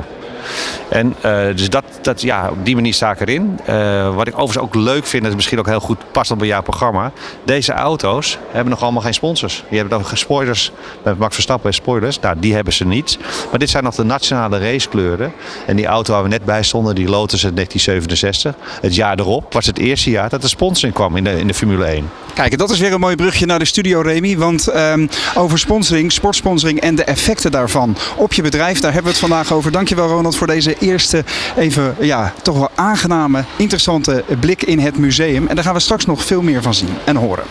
[0.89, 3.60] En uh, dus dat, dat, ja, op die manier sta ik erin.
[3.69, 6.62] Uh, wat ik overigens ook leuk vind, dat misschien ook heel goed past bij jouw
[6.62, 7.12] programma.
[7.45, 9.63] Deze auto's hebben nog allemaal geen sponsors.
[9.69, 10.71] Die hebben dan spoilers.
[11.04, 12.19] Met Max Verstappen spoilers.
[12.19, 13.17] Nou, die hebben ze niet.
[13.49, 15.34] Maar dit zijn nog de nationale racekleuren.
[15.65, 18.56] En die auto waar we net bij stonden, die Lotus uit 1967.
[18.82, 21.54] Het jaar erop was het eerste jaar dat de sponsoring kwam in de, in de
[21.54, 22.10] Formule 1.
[22.34, 24.38] Kijk, dat is weer een mooi brugje naar de studio, Remy.
[24.38, 29.17] Want um, over sponsoring, sportsponsoring en de effecten daarvan op je bedrijf, daar hebben we
[29.17, 29.71] het vandaag over.
[29.71, 31.24] Dankjewel, Ronald, voor deze eerste
[31.58, 35.48] even, ja, toch wel aangename, interessante blik in het museum.
[35.48, 37.44] En daar gaan we straks nog veel meer van zien en horen.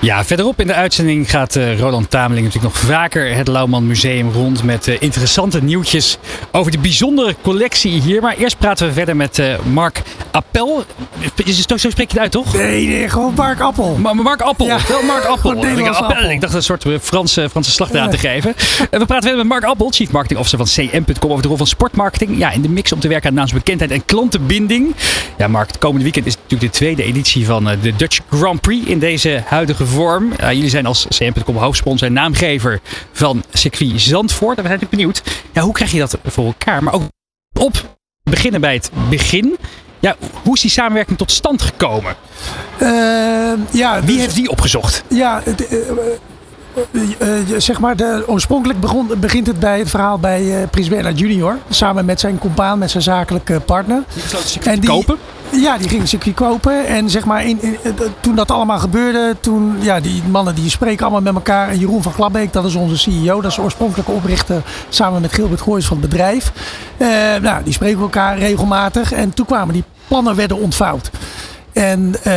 [0.00, 4.30] Ja, verderop in de uitzending gaat uh, Roland Tameling natuurlijk nog vaker het Lauwman Museum
[4.32, 6.18] rond met uh, interessante nieuwtjes
[6.50, 8.22] over de bijzondere collectie hier.
[8.22, 10.84] Maar eerst praten we verder met uh, Mark Appel.
[11.44, 12.54] Is het, zo spreek je het uit, toch?
[12.54, 13.96] Nee, nee gewoon Mark Appel.
[13.96, 14.78] Mark Appel, ja.
[14.88, 15.66] wel Mark Appel.
[15.66, 16.30] Ik, Appel.
[16.30, 18.54] ik dacht een soort Franse, Franse slag eraan te geven.
[18.78, 21.66] we praten verder met Mark Appel, Chief Marketing Officer van CM.com over de rol van
[21.66, 22.38] sportmarketing.
[22.38, 24.94] Ja, in de mix om te werken aan naamsbekendheid en klantenbinding.
[25.38, 28.86] Ja, Mark, het komende weekend is natuurlijk de tweede editie van de Dutch Grand Prix
[28.86, 30.32] in deze huidige vorm.
[30.40, 32.80] Uh, jullie zijn als CM.com hoofdsponsor en naamgever
[33.12, 34.56] van circuit Zandvoort.
[34.56, 36.82] En we zijn natuurlijk benieuwd, ja, hoe krijg je dat voor elkaar?
[36.82, 37.02] Maar ook
[37.58, 39.56] op beginnen bij het begin.
[40.00, 42.14] Ja, hoe is die samenwerking tot stand gekomen?
[42.82, 42.88] Uh,
[43.70, 45.04] ja, Wie dus, heeft die opgezocht?
[45.08, 50.68] Ja, uh, uh, zeg maar, de, oorspronkelijk begon, begint het bij het verhaal bij uh,
[50.70, 51.58] Prins Bernhard Junior.
[51.70, 54.02] Samen met zijn compaan, met zijn zakelijke partner.
[54.12, 55.18] Die besloot en die, kopen?
[55.50, 56.86] Ja, die ging een circuit kopen.
[56.86, 57.76] En zeg maar, in, in,
[58.20, 61.68] toen dat allemaal gebeurde, toen, ja, die mannen die spreken allemaal met elkaar.
[61.68, 65.32] En Jeroen van Glabbeek, dat is onze CEO, dat is de oorspronkelijke oprichter, samen met
[65.32, 66.52] Gilbert Gooijs van het bedrijf.
[66.98, 67.08] Uh,
[67.42, 69.12] nou, die spreken elkaar regelmatig.
[69.12, 71.10] En toen kwamen die plannen werden ontvouwd.
[71.76, 72.32] En uh,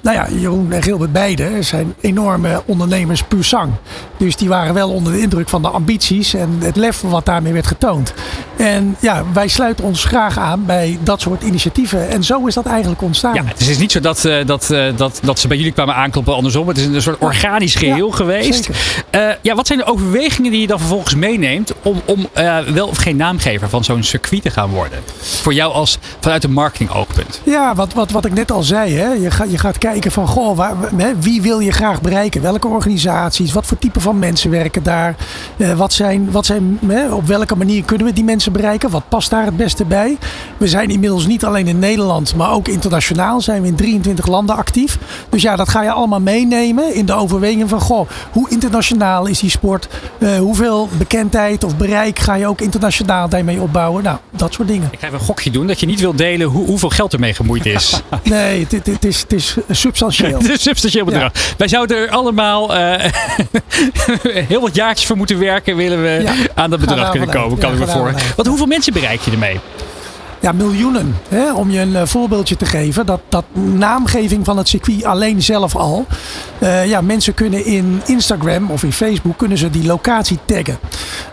[0.00, 3.72] nou ja, Jeroen en Gilbert beide zijn enorme ondernemers puur sang.
[4.16, 7.52] Dus die waren wel onder de indruk van de ambities en het lef wat daarmee
[7.52, 8.14] werd getoond.
[8.56, 12.08] En ja, wij sluiten ons graag aan bij dat soort initiatieven.
[12.08, 13.34] En zo is dat eigenlijk ontstaan.
[13.34, 15.94] Ja, het is niet zo dat, uh, dat, uh, dat, dat ze bij jullie kwamen
[15.94, 16.68] aankloppen andersom.
[16.68, 18.68] Het is een soort organisch geheel ja, geweest.
[19.42, 22.28] Ja, wat zijn de overwegingen die je dan vervolgens meeneemt om, om
[22.74, 24.98] wel of geen naamgever van zo'n circuit te gaan worden?
[25.20, 27.40] Voor jou als vanuit een marketing oogpunt.
[27.44, 28.78] Ja, wat, wat, wat ik net al zei.
[28.88, 29.08] Hè?
[29.12, 32.42] Je, gaat, je gaat kijken van goh, waar, hè, wie wil je graag bereiken?
[32.42, 33.52] Welke organisaties?
[33.52, 35.16] Wat voor type van mensen werken daar?
[35.76, 38.90] wat zijn, wat zijn, hè, op welke manier kunnen we die mensen bereiken?
[38.90, 40.18] Wat past daar het beste bij?
[40.56, 44.56] We zijn inmiddels niet alleen in Nederland, maar ook internationaal zijn we in 23 landen
[44.56, 44.98] actief.
[45.28, 49.38] Dus ja, dat ga je allemaal meenemen in de overweging van goh, hoe internationaal is
[49.38, 49.88] die sport?
[50.18, 54.02] Uh, hoeveel bekendheid of bereik ga je ook internationaal daarmee opbouwen?
[54.02, 54.88] Nou, dat soort dingen.
[54.90, 57.34] Ik ga even een gokje doen dat je niet wilt delen hoe, hoeveel geld ermee
[57.34, 58.02] gemoeid is.
[58.22, 58.66] nee,
[59.04, 60.38] is, het is substantieel.
[60.42, 61.30] het is substantieel bedrag.
[61.34, 61.40] Ja.
[61.56, 62.94] Wij zouden er allemaal uh,
[64.48, 66.34] heel wat jaartjes voor moeten werken, willen we ja.
[66.54, 68.14] aan dat bedrag kunnen komen, kan ik me voor.
[68.36, 69.60] Want hoeveel mensen bereik je ermee?
[70.40, 71.16] Ja, miljoenen.
[71.28, 71.52] Hè?
[71.52, 73.06] Om je een uh, voorbeeldje te geven.
[73.06, 76.06] Dat, dat naamgeving van het circuit alleen zelf al.
[76.62, 80.78] Uh, ja, mensen kunnen in Instagram of in Facebook kunnen ze die locatie taggen.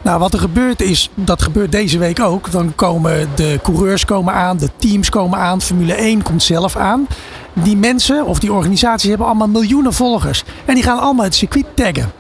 [0.02, 2.52] Nou, wat er gebeurt is, dat gebeurt deze week ook.
[2.52, 7.08] Dan komen de coureurs komen aan, de teams komen aan, Formule 1 komt zelf aan.
[7.54, 10.44] Die mensen of die organisaties hebben allemaal miljoenen volgers.
[10.66, 12.12] En die gaan allemaal het circuit taggen.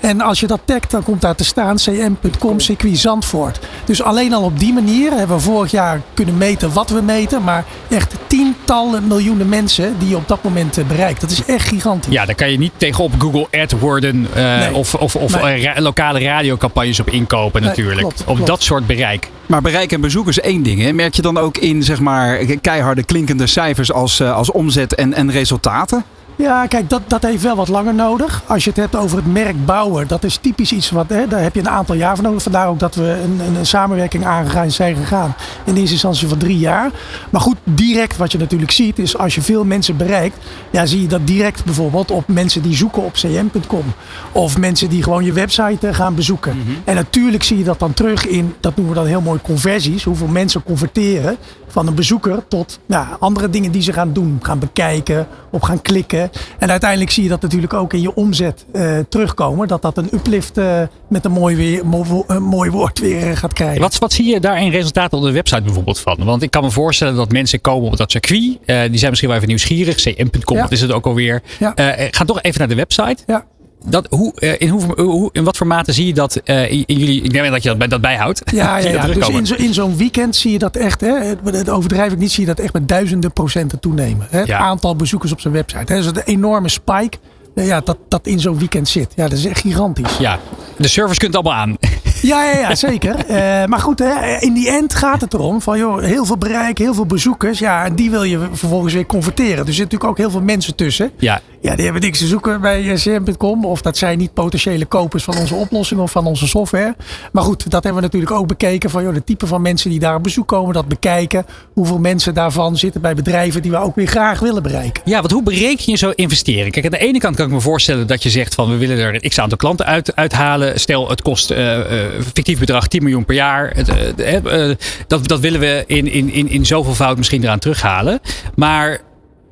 [0.00, 3.60] En als je dat tagt, dan komt daar te staan cm.com circuit Zandvoort.
[3.84, 7.42] Dus alleen al op die manier hebben we vorig jaar kunnen meten wat we meten.
[7.42, 11.20] Maar echt tientallen miljoenen mensen die je op dat moment bereikt.
[11.20, 12.12] Dat is echt gigantisch.
[12.12, 14.74] Ja, daar kan je niet tegenop Google AdWords uh, nee.
[14.74, 15.62] of, of, of nee.
[15.62, 18.00] ra lokale radiocampagnes op inkopen nee, natuurlijk.
[18.00, 18.46] Klopt, op klopt.
[18.46, 19.30] dat soort bereik.
[19.46, 20.80] Maar bereik en bezoek is één ding.
[20.80, 20.92] Hè?
[20.92, 25.14] Merk je dan ook in zeg maar, keiharde klinkende cijfers als, uh, als omzet en,
[25.14, 26.04] en resultaten?
[26.36, 28.42] Ja, kijk, dat, dat heeft wel wat langer nodig.
[28.46, 31.42] Als je het hebt over het merk bouwen, dat is typisch iets wat, hè, daar
[31.42, 32.42] heb je een aantal jaar voor nodig.
[32.42, 35.34] Vandaar ook dat we een, een, een samenwerking aangegaan zijn gegaan.
[35.64, 36.90] In eerste instantie van drie jaar.
[37.30, 40.36] Maar goed, direct wat je natuurlijk ziet, is als je veel mensen bereikt,
[40.70, 43.84] ja, zie je dat direct bijvoorbeeld op mensen die zoeken op cm.com.
[44.32, 46.56] Of mensen die gewoon je website eh, gaan bezoeken.
[46.84, 50.04] En natuurlijk zie je dat dan terug in, dat noemen we dan heel mooi conversies.
[50.04, 51.36] Hoeveel mensen converteren
[51.68, 54.38] van een bezoeker tot nou, andere dingen die ze gaan doen.
[54.42, 56.30] Gaan bekijken, op gaan klikken.
[56.58, 59.68] En uiteindelijk zie je dat natuurlijk ook in je omzet eh, terugkomen.
[59.68, 63.36] Dat dat een uplift eh, met een mooi, weer, mo- een mooi woord weer eh,
[63.36, 63.80] gaat krijgen.
[63.80, 66.24] Wat, wat zie je daar in resultaten op de website bijvoorbeeld van?
[66.24, 68.58] Want ik kan me voorstellen dat mensen komen op dat circuit.
[68.66, 69.94] die zijn misschien wel even nieuwsgierig.
[69.96, 70.62] cm.com, Ja.
[70.62, 71.42] dat is het ook alweer.
[71.58, 71.74] Ja.
[71.74, 73.16] Eh, ga toch even naar de website.
[73.26, 73.44] Ja.
[73.88, 76.84] Dat, hoe, eh, in, hoe, hoe, in wat voor mate zie je dat eh, in,
[76.86, 77.22] jullie...
[77.22, 78.42] Ik denk dat je dat, dat bijhoudt.
[78.52, 81.70] Ja, ja, dat dus in, zo, in zo'n weekend zie je dat echt, hè, het
[81.70, 84.26] overdrijf ik niet, zie je dat echt met duizenden procenten toenemen.
[84.30, 85.92] Hè, het aantal bezoekers op zijn website.
[85.92, 87.18] Hè, dus een enorme spike
[87.56, 89.12] eh, ja, dat, dat in zo'n weekend zit.
[89.16, 90.16] Ja, dat is echt gigantisch.
[90.18, 90.38] Ja,
[90.76, 91.76] de servers kunt allemaal aan.
[92.26, 93.14] Ja, ja, ja zeker.
[93.26, 96.78] Eh, maar goed, hè, in die end gaat het erom van joh, heel veel bereik,
[96.78, 97.58] heel veel bezoekers.
[97.58, 99.56] Ja, en die wil je vervolgens weer converteren.
[99.56, 101.10] Dus er zitten natuurlijk ook heel veel mensen tussen.
[101.18, 103.64] Ja, Ja, die hebben niks te zoeken bij eh, cm.com.
[103.64, 106.96] Of dat zijn niet potentiële kopers van onze oplossing of van onze software.
[107.32, 108.90] Maar goed, dat hebben we natuurlijk ook bekeken.
[108.90, 111.46] Van joh, de type van mensen die daar op bezoek komen, dat bekijken.
[111.72, 115.02] Hoeveel mensen daarvan zitten bij bedrijven die we ook weer graag willen bereiken.
[115.04, 116.72] Ja, want hoe bereken je zo'n investering?
[116.72, 118.98] Kijk, aan de ene kant kan ik me voorstellen dat je zegt van we willen
[118.98, 120.80] er een x aantal klanten uit, uithalen.
[120.80, 123.70] Stel, het kost eh, fictief bedrag 10 miljoen per jaar.
[123.74, 124.76] Het, eh, eh,
[125.06, 128.20] dat, dat willen we in, in, in, in zoveel fout misschien eraan terughalen.
[128.54, 129.00] Maar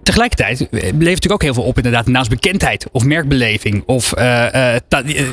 [0.02, 3.82] tegelijkertijd eh, levert natuurlijk ook heel veel op inderdaad naast bekendheid of merkbeleving.
[3.86, 4.10] Of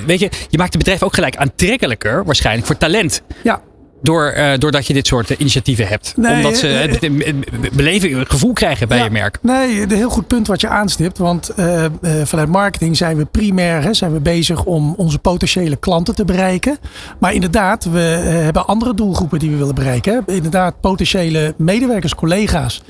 [0.06, 3.22] weet je, je maakt het bedrijf ook gelijk aantrekkelijker waarschijnlijk voor talent.
[3.44, 3.62] Ja,
[4.02, 6.14] Door, eh, doordat je dit soort eh, initiatieven hebt.
[6.18, 7.02] Nee, Omdat ze het, het-
[7.62, 9.04] het beleving, het gevoel krijgen bij Ja.
[9.04, 9.38] je merk.
[9.42, 11.18] Nee, een heel goed punt wat je aanstipt.
[11.18, 11.52] Want
[12.24, 16.78] vanuit marketing zijn we primair hè, zijn we bezig om onze potentiële klanten te bereiken.
[17.20, 20.24] Maar inderdaad, we hebben andere doelgroepen die we willen bereiken.
[20.26, 20.34] Hè.
[20.34, 22.84] Inderdaad, potentiële medewerkers, collega's.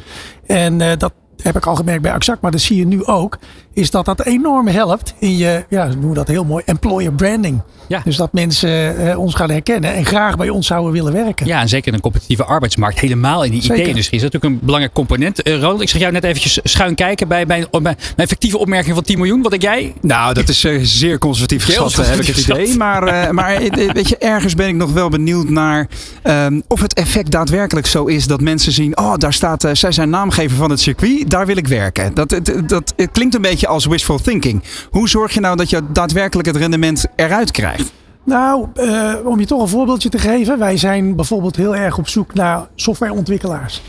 [0.48, 3.38] En dat heb ik al gemerkt bij Exact, maar dat zie je nu ook.
[3.74, 7.62] Is dat dat enorm helpt in je, ja, we noemen dat heel mooi, employer branding.
[7.92, 8.02] Ja.
[8.04, 11.46] Dus dat mensen eh, ons gaan herkennen en graag bij ons zouden willen werken.
[11.46, 13.00] Ja, en zeker in een competitieve arbeidsmarkt.
[13.00, 13.62] Helemaal in die.
[13.62, 15.48] IT-industrie is dat natuurlijk een belangrijk component.
[15.48, 19.04] Ronald, ik zag jou net eventjes schuin kijken bij mijn, bij mijn fictieve opmerking van
[19.04, 19.42] 10 miljoen.
[19.42, 19.94] Wat denk jij?
[20.02, 22.78] Nou, dat is eh, zeer conservatief geschat, heb ik het idee.
[22.78, 23.60] Maar, eh, maar
[23.94, 25.88] weet je, ergens ben ik nog wel benieuwd naar
[26.24, 30.10] ehm, of het effect daadwerkelijk zo is dat mensen zien, oh, daar staat, zij zijn
[30.10, 32.14] naamgever van het circuit, daar wil ik werken.
[32.14, 34.64] Dat, dat, dat, het klinkt een beetje als wishful thinking.
[34.90, 37.92] Hoe zorg je nou dat je daadwerkelijk het rendement eruit krijgt?
[38.24, 40.60] Nou, eh, om je toch een voorbeeldje te geven.
[40.60, 43.82] Wij zijn bijvoorbeeld heel erg op zoek naar softwareontwikkelaars.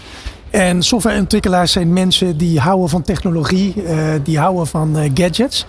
[0.50, 5.66] En softwareontwikkelaars zijn mensen die houden van technologie, eh, die houden van eh, gadgets.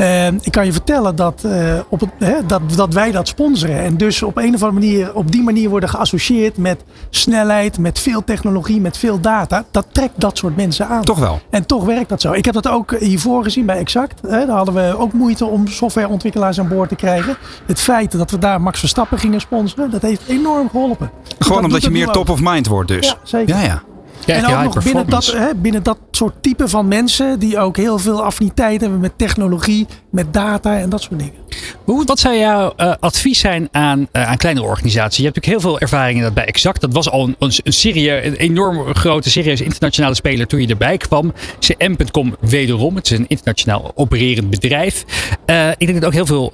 [0.00, 3.80] Eh, ik kan je vertellen dat, eh, op het, hè, dat, dat wij dat sponsoren.
[3.80, 7.98] En dus op een of andere manier, op die manier worden geassocieerd met snelheid, met
[7.98, 9.64] veel technologie, met veel data.
[9.70, 11.02] Dat trekt dat soort mensen aan.
[11.02, 11.40] Toch wel.
[11.50, 12.32] En toch werkt dat zo.
[12.32, 14.20] Ik heb dat ook hiervoor gezien bij Exact.
[14.20, 17.36] Hè, daar hadden we ook moeite om softwareontwikkelaars aan boord te krijgen.
[17.66, 21.10] Het feit dat we daar Max Verstappen gingen sponsoren, dat heeft enorm geholpen.
[21.38, 22.36] Gewoon Dat omdat je meer top ook.
[22.36, 23.06] of mind wordt dus.
[23.06, 23.56] Ja, zeker.
[23.56, 23.82] Ja, ja.
[24.26, 27.76] Ja, en ook nog binnen dat, hè, binnen dat soort type van mensen die ook
[27.76, 31.34] heel veel affiniteit hebben met technologie, met data en dat soort dingen.
[31.84, 35.16] Hoe, wat zou jouw eh, advies zijn aan, eh, aan kleinere organisaties?
[35.16, 36.80] Je hebt natuurlijk heel veel ervaring in dat bij Exact.
[36.80, 40.66] Dat was al een, een, een, serie, een enorm grote, serieuze internationale speler toen je
[40.66, 41.32] erbij kwam.
[41.58, 42.96] CM.com wederom.
[42.96, 45.04] Het is een internationaal opererend bedrijf.
[45.46, 46.52] Eh, ik denk dat ook heel veel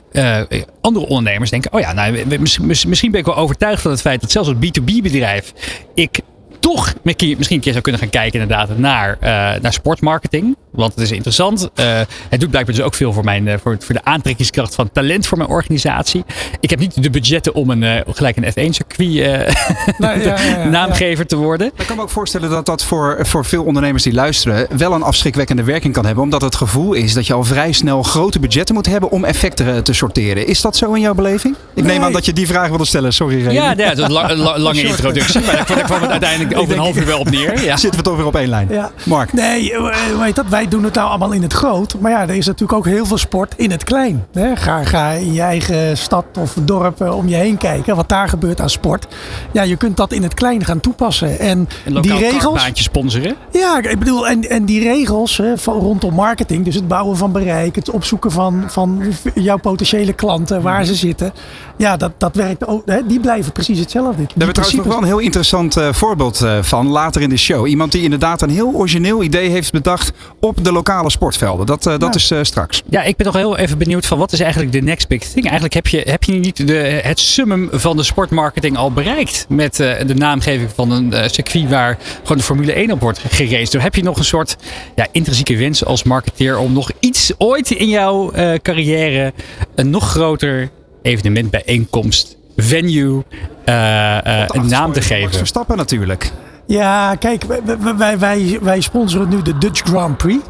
[0.80, 1.72] andere ondernemers denken...
[1.72, 4.56] oh ja, nou, misschien, misschien ben ik wel overtuigd van het feit dat zelfs als
[4.56, 5.52] B2B bedrijf...
[5.94, 6.20] ik
[6.60, 9.28] toch misschien een keer zou kunnen gaan kijken inderdaad naar, eh,
[9.62, 10.56] naar sportmarketing.
[10.70, 11.70] Want het is interessant.
[11.74, 14.90] Eh, het doet blijkbaar dus ook veel voor, mijn, eh, voor, voor de aantrekkingskracht van
[14.92, 16.24] talent voor mijn organisatie.
[16.60, 19.54] Ik heb niet de budgetten om een, gelijk een F1-circuit
[19.98, 20.64] Nou, ja, ja, ja, ja.
[20.64, 21.66] naamgever te worden.
[21.76, 25.02] Ik kan me ook voorstellen dat dat voor, voor veel ondernemers die luisteren wel een
[25.02, 26.24] afschrikwekkende werking kan hebben.
[26.24, 29.84] Omdat het gevoel is dat je al vrij snel grote budgetten moet hebben om effecten
[29.84, 30.46] te sorteren.
[30.46, 31.54] Is dat zo in jouw beleving?
[31.74, 32.04] Ik neem Nee.
[32.06, 33.12] aan dat je die vraag wilde stellen.
[33.12, 33.52] Sorry, Remy.
[33.52, 35.40] Ja, dat is een la- la- lange introductie.
[35.40, 37.54] Maar daar kwam het uiteindelijk over een half uur wel op neer.
[37.66, 37.76] Ja.
[37.76, 38.68] Zitten we toch weer op één lijn?
[38.70, 38.90] Ja.
[39.04, 39.32] Mark.
[39.32, 41.96] Nee, eh, weet dat, wij doen het nou allemaal in het groot.
[42.00, 44.26] Maar ja, er is natuurlijk ook heel veel sport in het klein.
[44.32, 44.56] Hè?
[44.56, 47.96] Ga, ga in je eigen stad of dorp eh, om je heen kijken.
[47.96, 49.06] Wat daar gebeurt aan sport.
[49.52, 51.38] Ja, je kunt dat in het klein gaan toepassen.
[51.38, 51.68] En
[52.00, 52.70] die regels.
[52.72, 53.36] sponsoren.
[53.52, 57.32] Ja, ik bedoel, en, en die regels hè, van, rondom marketing, dus het bouwen van
[57.32, 59.02] bereik, het opzoeken van, van
[59.34, 61.32] jouw potentiële klanten, waar ze zitten.
[61.76, 62.82] Ja, dat, dat werkt ook.
[62.86, 64.16] Hè, die blijven precies hetzelfde.
[64.16, 67.28] Die We hebben trouwens nog wel een heel interessant eh, voorbeeld eh, van later in
[67.28, 67.66] de show.
[67.66, 71.66] Iemand die inderdaad een heel origineel idee heeft bedacht op de lokale sportvelden.
[71.66, 72.82] Dat, eh, dat is eh, straks.
[72.90, 75.44] Ja, ik ben nog heel even benieuwd van wat is eigenlijk de next big thing?
[75.44, 79.76] Eigenlijk heb je, heb je niet de, het summum van de sportmarketing al bereikt met
[79.76, 83.72] de naamgeving van een circuit waar gewoon de Formule 1 op wordt geraced.
[83.72, 84.56] Dus heb je nog een soort
[84.94, 88.30] ja, intrinsieke wens als marketeer om nog iets ooit in jouw
[88.62, 89.32] carrière
[89.74, 90.70] een nog groter
[91.02, 93.24] evenement, bijeenkomst, venue,
[93.64, 95.32] eh, eh, een naam te Max geven?
[95.32, 96.32] Verstappen natuurlijk.
[96.66, 97.60] Ja, kijk, wij,
[97.96, 100.44] wij, wij, wij sponsoren nu de Dutch Grand Prix.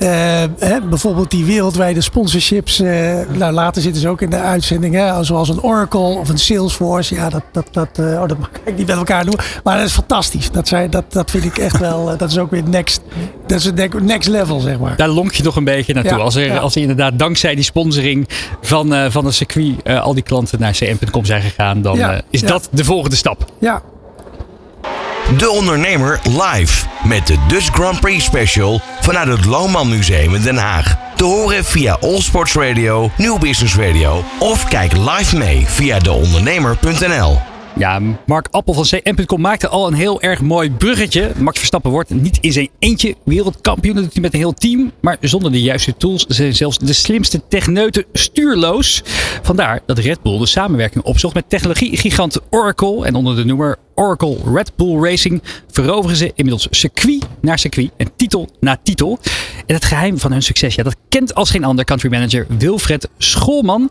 [0.00, 0.08] Eh,
[0.58, 2.80] hè, bijvoorbeeld die wereldwijde sponsorships.
[2.80, 4.94] eh, nou, later zitten ze ook in de uitzending.
[4.94, 7.14] Hè, zoals een Oracle of een Salesforce.
[7.14, 9.38] Ja, dat, dat, dat, eh, oh, dat mag ik niet met elkaar doen.
[9.64, 10.50] Maar dat is fantastisch.
[10.50, 12.16] Dat, zijn, dat, dat vind ik echt wel.
[12.16, 13.00] dat is ook weer next,
[13.46, 14.96] dat is het next level, zeg maar.
[14.96, 16.18] Daar lonk je nog een beetje naartoe.
[16.18, 16.56] Ja, als, er, ja.
[16.56, 18.28] als er inderdaad dankzij die sponsoring
[18.60, 22.68] van, van het circuit al die klanten naar cm.com zijn gegaan, dan Ja, is dat
[22.72, 23.44] de volgende stap.
[23.58, 23.82] Ja,
[25.38, 30.56] De Ondernemer live met de Dutch Grand Prix Special vanuit het Lohman Museum in Den
[30.56, 30.96] Haag.
[31.16, 37.38] Te horen via All Sports Radio, Nieuw Business Radio of kijk live mee via deondernemer.nl.
[37.76, 41.32] Ja, Mark Appel van cm.com maakte al een heel erg mooi bruggetje.
[41.38, 43.94] Max Verstappen wordt niet in zijn eentje wereldkampioen.
[43.94, 44.92] Dat doet hij met een heel team.
[45.00, 49.02] Maar zonder de juiste tools zijn zelfs de slimste techneuten stuurloos.
[49.42, 53.04] Vandaar dat Red Bull de samenwerking opzocht met technologiegigant Oracle.
[53.06, 58.10] En onder de noemer Oracle Red Bull Racing veroveren ze inmiddels circuit naar circuit en
[58.16, 59.18] titel na titel.
[59.66, 63.08] En het geheim van hun succes, ja, dat kent als geen ander country manager Wilfred
[63.18, 63.90] Schoolman.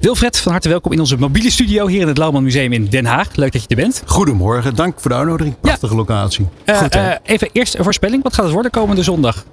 [0.00, 3.04] Wilfred, van harte welkom in onze mobiele studio hier in het Lauwman Museum in Den
[3.06, 3.36] Haag.
[3.36, 4.02] Leuk dat je er bent.
[4.06, 5.60] Goedemorgen, dank voor de uitnodiging.
[5.60, 6.46] Prachtige locatie.
[6.64, 8.22] Eh, Goed, eh, even eerst een voorspelling.
[8.22, 9.44] Wat gaat het worden komende zondag?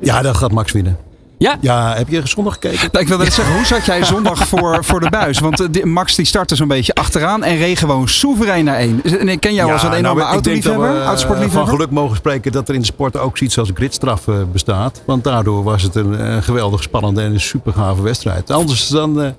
[0.00, 0.98] Ja, dan gaat Max winnen.
[1.42, 2.88] Ja, Ja, heb je zondag gekeken?
[2.92, 5.38] Nou, ik wilde net zeggen, hoe zat jij zondag voor, voor de buis?
[5.38, 9.02] Want eh, Max die startte zo'n beetje achteraan en reed gewoon soeverein naar één.
[9.02, 11.66] En ik ken jou als een nou, enorme ik dat autoliefhebber, we, eh, autosportliefhebber.
[11.66, 15.02] Van geluk mogen spreken dat er in de sport ook zoiets als gridstraf eh, bestaat.
[15.06, 18.50] Want daardoor was het een geweldig spannende en een super gave wedstrijd.
[18.50, 19.34] Anders dan,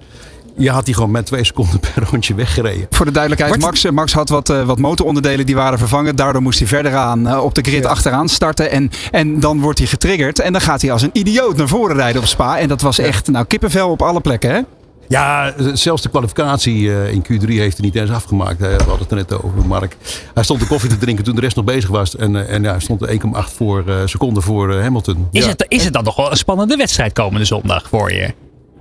[0.58, 2.88] je had die gewoon met twee seconden per rondje weggereden.
[2.90, 6.16] Voor de duidelijkheid, Max, eh, Max had wat, eh, wat motoronderdelen die waren vervangen.
[6.16, 7.90] Daardoor moest hij verder aan eh, op de grid Ja.
[7.90, 8.72] achteraan starten.
[8.72, 10.40] En, en dan wordt hij getriggerd.
[10.40, 12.60] En dan gaat hij als een idioot naar voren rijden op Spa.
[12.60, 14.50] En dat was echt nou, kippenvel op alle plekken.
[14.54, 14.62] Hè?
[15.08, 18.62] Ja, zelfs de kwalificatie eh, in Q3 heeft hij niet eens afgemaakt.
[18.62, 19.98] Eh, We hadden het er net over, Mark.
[20.34, 22.16] Hij stond de koffie te drinken toen de rest nog bezig was.
[22.16, 25.28] En, en ja, hij stond er 1,8 voor, eh, seconden voor Hamilton.
[25.32, 25.50] is, ja.
[25.50, 28.34] het, is het dan nog wel een spannende wedstrijd komende zondag voor je?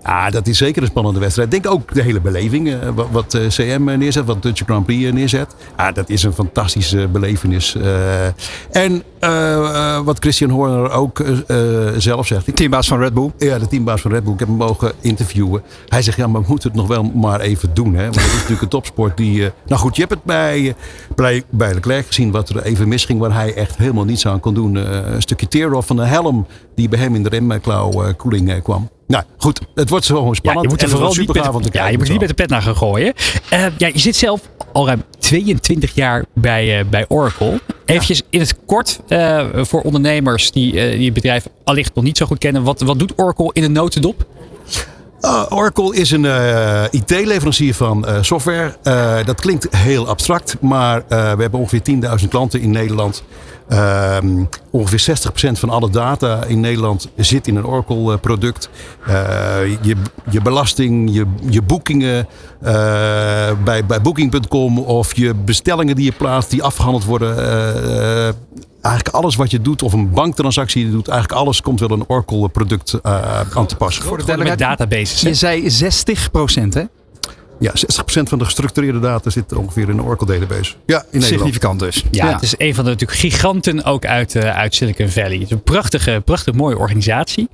[0.05, 1.53] Ja, dat is zeker een spannende wedstrijd.
[1.55, 4.87] Ik denk ook de hele beleving, eh, wat, wat eh, CM neerzet, wat Dutch Grand
[4.87, 5.55] Prix eh, neerzet.
[5.77, 7.75] Ja, dat is een fantastische belevenis.
[7.75, 8.27] eh.
[8.71, 9.55] en eh,
[9.97, 11.39] eh, wat Christian Horner ook eh,
[11.89, 12.57] eh, zelf zegt.
[12.57, 13.31] Teambaas van Red Bull.
[13.39, 14.33] ja, de teambaas van Red Bull.
[14.33, 15.63] Ik heb hem mogen interviewen.
[15.89, 17.95] Hij zegt, ja, maar we moeten het nog wel maar even doen.
[17.95, 18.03] Hè?
[18.03, 19.45] Want het is natuurlijk een topsport die...
[19.45, 20.75] eh, nou goed, je hebt het bij, eh,
[21.15, 23.19] bij, bij Leclerc gezien wat er even misging.
[23.21, 24.77] Waar hij echt helemaal niets aan kon doen.
[24.77, 28.91] Eh, een stukje tear-off van de helm die bij hem in de remklauw-koeling eh, kwam.
[29.07, 30.63] Nou goed, het wordt zo Ja, spannend.
[30.65, 32.49] je moet er vooral niet met, om te ja, je moet niet met de pet
[32.49, 33.13] naar gaan gooien.
[33.51, 34.41] Eh, ja, je zit zelf
[34.73, 37.61] al ruim 22 jaar bij, eh, bij Oracle.
[37.85, 42.17] Eventjes in het kort eh, voor ondernemers die, eh, die het bedrijf allicht nog niet
[42.17, 42.63] zo goed kennen.
[42.63, 44.27] Wat, wat doet Oracle in een notendop?
[45.21, 48.77] Uh, Oracle is een eh, IT-leverancier van eh, software.
[48.83, 51.83] Eh, dat klinkt heel abstract, maar eh, we hebben ongeveer
[52.23, 53.23] 10.000 klanten in Nederland.
[53.73, 58.71] Ehm, ongeveer 60% van alle data in Nederland zit in een Oracle-product.
[59.83, 59.97] je,
[60.31, 62.27] je belasting, je, je boekingen
[62.61, 62.73] eh,
[63.65, 67.37] bij, bij Booking.com of je bestellingen die je plaatst, die afgehandeld worden.
[67.37, 68.35] eh, eh,
[68.83, 71.91] eigenlijk alles wat je doet, of een banktransactie die je doet, eigenlijk alles komt wel
[71.91, 74.05] een Oracle-product eh, aan te passen.
[74.05, 75.21] Voor de met databases.
[75.21, 76.83] Je zei 60 procent, hè?
[77.63, 80.75] Ja, 60% van de gestructureerde data zit ongeveer in de Oracle database.
[80.87, 81.25] Ja, in Nederland.
[81.25, 82.05] Significant dus.
[82.11, 85.33] Ja, het is een van de natuurlijk giganten ook uit, eh, uit Silicon Valley.
[85.33, 87.49] Het is een prachtige, prachtig mooie organisatie.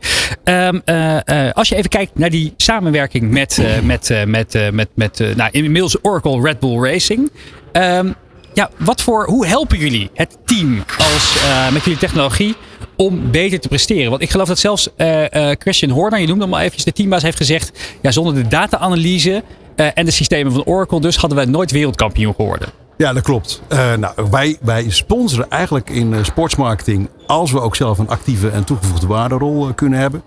[0.45, 4.55] Ehm, eh, eh, als je even kijkt naar die samenwerking met, eh, met, eh, met,
[4.55, 7.31] eh, met, met eh, nou, inmiddels Oracle Red Bull Racing.
[7.73, 8.13] Ehm,
[8.59, 12.55] ja, wat voor, hoe helpen jullie het team als, eh, met jullie technologie
[12.97, 14.11] om beter te presteren?
[14.11, 16.93] Want ik geloof dat zelfs eh, eh, Christian Horner, je noemde hem al eventjes, de
[16.93, 19.43] teambaas heeft gezegd, ja, zonder de data-analyse
[19.79, 22.69] en de systemen van Oracle dus hadden wij nooit wereldkampioen geworden.
[22.97, 23.63] Ja, dat klopt.
[23.69, 24.15] Eh, nou,
[24.63, 29.69] wij, sponsoren eigenlijk in eh, sportsmarketing als we ook zelf een actieve en toegevoegde waarderol
[29.69, 30.23] eh, kunnen hebben.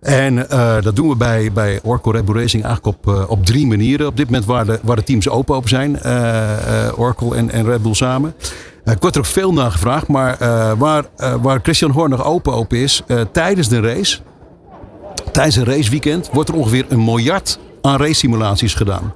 [0.00, 3.46] En eh, dat doen we bij, bij Oracle Red Bull Racing eigenlijk op, eh, op
[3.46, 4.06] drie manieren.
[4.06, 7.50] Op dit moment waar de, waar de teams open open zijn, eh, eh, Oracle en,
[7.50, 8.34] en Red Bull samen.
[8.84, 12.24] Eh, ik word er ook veel naar gevraagd, maar eh, waar, eh, waar Christian Horner
[12.24, 14.18] open open is, eh, tijdens de race,
[15.32, 19.12] tijdens een raceweekend, wordt er ongeveer een miljard aan race simulaties gedaan.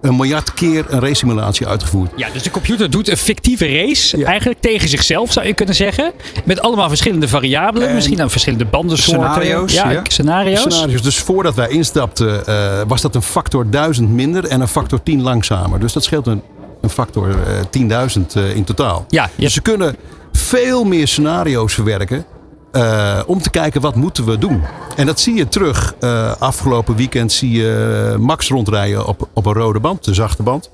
[0.00, 2.10] een miljard keer een race simulatie uitgevoerd.
[2.16, 4.26] Ja, dus de computer doet een fictieve race, Ja.
[4.26, 6.12] eigenlijk tegen zichzelf zou je kunnen zeggen.
[6.44, 9.30] Met allemaal verschillende variabelen, En misschien aan verschillende bandensoorten.
[9.32, 10.00] scenario's, Ja, ja.
[10.08, 10.60] scenario's.
[10.60, 11.02] Scenario's.
[11.02, 15.22] Dus voordat wij instapten eh, was dat een factor 1000 minder en een factor 10
[15.22, 15.80] langzamer.
[15.80, 16.42] Dus dat scheelt een,
[16.80, 19.04] een factor eh 10.000 eh, in totaal.
[19.08, 19.96] Ja, Dus ze kunnen
[20.32, 22.24] veel meer scenario's verwerken.
[22.72, 24.62] Eh, om te kijken wat moeten we doen.
[24.96, 25.94] En dat zie je terug.
[26.00, 30.70] Eh, afgelopen weekend zie je Max rondrijden op, op een rode band, de zachte band.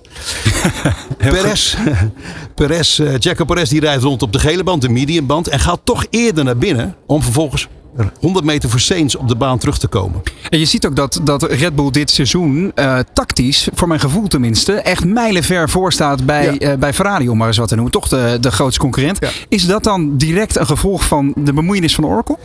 [1.19, 1.77] Perez,
[2.55, 5.49] Perez, eh, Jaco Perez die rijdt rond op de gele band, de medium band.
[5.49, 7.69] En gaat toch eerder naar binnen om vervolgens
[8.21, 10.23] 100 meter voor Sainz op de baan terug te komen.
[10.49, 14.27] En je ziet ook dat, dat Red Bull dit seizoen eh, tactisch, voor mijn gevoel
[14.29, 16.59] tenminste, echt mijlenver voor staat bij, Ja.
[16.59, 17.93] eh, bij Ferrari, om maar eens wat te noemen.
[17.93, 19.19] Toch de, de grootste concurrent.
[19.21, 19.29] Ja.
[19.49, 22.37] Is dat dan direct een gevolg van de bemoeienis van Oracle?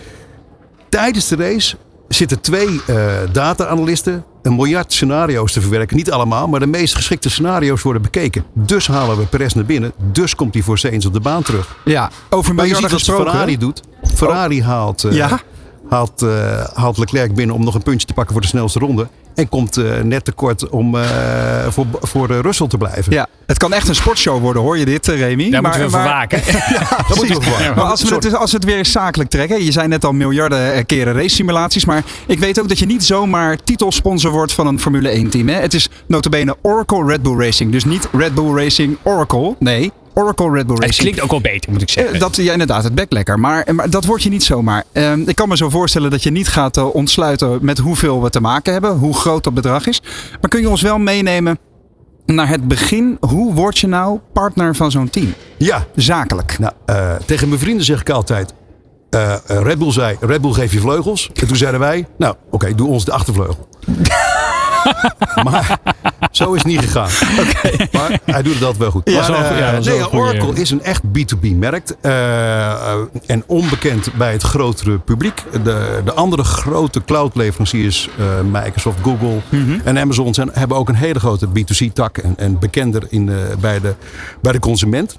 [0.89, 1.75] Tijdens de race
[2.07, 2.95] zitten twee eh
[3.31, 5.97] data-analysten een miljard scenario's te verwerken.
[5.97, 8.43] Niet allemaal, maar de meest geschikte scenario's worden bekeken.
[8.53, 9.91] Dus halen we Perez naar binnen.
[10.11, 11.75] Dus komt hij voor Sainz op de baan terug.
[11.85, 13.31] Ja, over Maar je miljarden ziet wat gesproken.
[13.31, 13.81] Ferrari doet.
[14.15, 15.39] Ferrari haalt, eh, Ja?
[15.89, 19.07] haalt, eh, haalt Leclerc binnen om nog een puntje te pakken voor de snelste ronde.
[19.35, 21.03] En komt eh, net tekort om eh,
[21.69, 23.13] voor, voor eh, Russell te blijven.
[23.13, 25.49] Ja, het kan echt een sportshow worden, hoor je dit, Remy?
[25.49, 26.41] Daar moeten we voor waken.
[27.07, 27.71] Dat moeten we.
[27.75, 29.63] Maar als we, het, als we het weer eens zakelijk trekken.
[29.63, 31.85] Je zei net al miljarden keren race simulaties.
[31.85, 35.47] Maar ik weet ook dat je niet zomaar titelsponsor wordt van een Formule 1 team.
[35.47, 35.55] Hè?
[35.55, 37.71] Het is notabene Oracle Red Bull Racing.
[37.71, 39.55] Dus niet Red Bull Racing Oracle.
[39.59, 42.13] Nee, Oracle Red Bull Het klinkt ook wel beter, moet ik zeggen.
[42.13, 43.39] Eh, Dat, ja, inderdaad, het bek lekker.
[43.39, 44.83] Maar, maar dat word je niet zomaar.
[44.91, 48.29] Ehm, ik kan me zo voorstellen dat je niet gaat eh, ontsluiten met hoeveel we
[48.29, 48.91] te maken hebben.
[48.97, 50.01] Hoe groot dat bedrag is.
[50.41, 51.59] Maar kun je ons wel meenemen
[52.25, 53.17] naar het begin.
[53.19, 55.33] Hoe word je nou partner van zo'n team?
[55.57, 56.59] Ja, Zakelijk.
[56.59, 58.53] nou, eh, tegen mijn vrienden zeg ik altijd.
[59.09, 61.29] eh, eh, Red Bull zei, Red Bull geef je vleugels.
[61.33, 63.67] En toen zeiden wij, nou oké, doe ons de achtervleugel.
[65.43, 65.79] maar
[66.31, 67.09] zo is het niet gegaan.
[67.91, 69.01] Maar hij doet het altijd wel goed.
[69.09, 71.89] Ja, Maar, dat wel- eh, ja, wel nee, Oracle is een echt B2B-merk.
[72.01, 72.91] eh,
[73.25, 75.43] en onbekend bij het grotere publiek.
[75.63, 79.37] De, de andere grote cloud-leveranciers, eh, Microsoft, Google
[79.83, 82.17] en Amazon, zijn, hebben ook een hele grote B2C-tak.
[82.17, 83.95] En, en bekender in, de- bij, de,
[84.41, 85.17] bij de consument.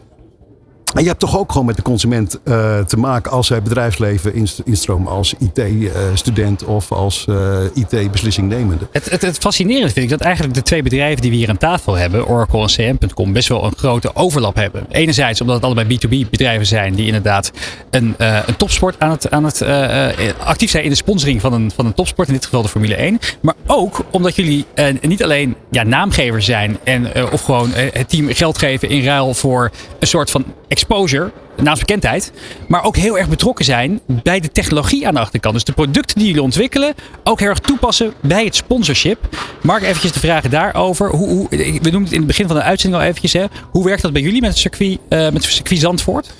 [0.94, 4.34] En je hebt toch ook gewoon met de consument eh, te maken als zij bedrijfsleven
[4.34, 8.86] inst- instromen als IT-student of als eh, IT-beslissingnemende.
[8.92, 11.58] Het, het, het fascinerende vind ik dat eigenlijk de twee bedrijven die we hier aan
[11.58, 12.66] tafel hebben, Oracle en
[12.98, 14.86] CM.com, best wel een grote overlap hebben.
[14.90, 17.50] Enerzijds omdat het allebei B2B bedrijven zijn die inderdaad
[17.90, 21.40] een, eh, een topsport aan het, aan het eh, eh, actief zijn in de sponsoring
[21.40, 23.18] van een, van een topsport, in dit geval de Formule 1.
[23.40, 27.92] Maar ook omdat jullie eh, niet alleen ja, naamgever zijn en eh, of gewoon eh,
[27.92, 30.44] het team geld geven in ruil voor een soort van
[30.82, 32.32] exposure, naamsbekendheid,
[32.68, 35.54] maar ook heel erg betrokken zijn bij de technologie aan de achterkant.
[35.54, 39.18] Dus de producten die jullie ontwikkelen ook heel erg toepassen bij het sponsorship.
[39.62, 41.10] Mark, eventjes de vragen daarover.
[41.10, 43.32] Hoe, hoe, we noemden het in het begin van de uitzending al eventjes.
[43.32, 43.44] Hè.
[43.70, 46.34] Hoe werkt dat bij jullie met het circuit, eh, met het circuit Zandvoort?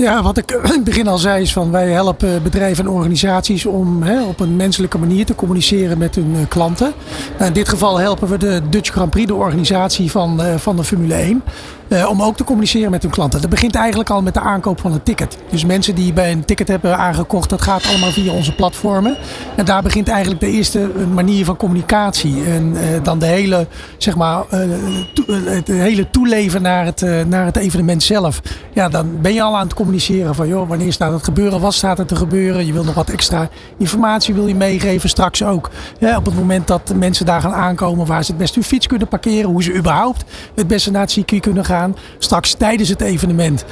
[0.00, 3.66] Ja, wat ik in het begin al zei is van wij helpen bedrijven en organisaties
[3.66, 6.92] om hè, op een menselijke manier te communiceren met hun eh, klanten.
[7.36, 10.76] Nou, in dit geval helpen we de Dutch Grand Prix, de organisatie van, eh, van
[10.76, 11.42] de Formule 1.
[11.88, 13.40] eh, om ook te communiceren met hun klanten.
[13.40, 15.38] Dat begint eigenlijk al met de aankoop van een ticket.
[15.50, 19.16] Dus mensen die bij een ticket hebben aangekocht, dat gaat allemaal via onze platformen.
[19.56, 22.44] En daar begint eigenlijk de eerste manier van communicatie.
[22.44, 23.66] En dan de hele,
[23.98, 24.44] zeg maar,
[25.44, 28.40] het hele toeleven naar het, naar het evenement zelf.
[28.72, 29.87] Ja, dan ben je al aan het communiceren
[30.30, 31.60] van, joh, wanneer staat het gebeuren?
[31.60, 32.66] Wat staat er te gebeuren?
[32.66, 35.70] Je wil nog wat extra informatie wil je meegeven, straks ook.
[35.98, 38.86] Ja, op het moment dat mensen daar gaan aankomen waar ze het best hun fiets
[38.86, 39.50] kunnen parkeren.
[39.50, 40.24] Hoe ze überhaupt
[40.54, 41.96] het beste naar het circuit kunnen gaan.
[42.18, 43.64] Straks tijdens het evenement.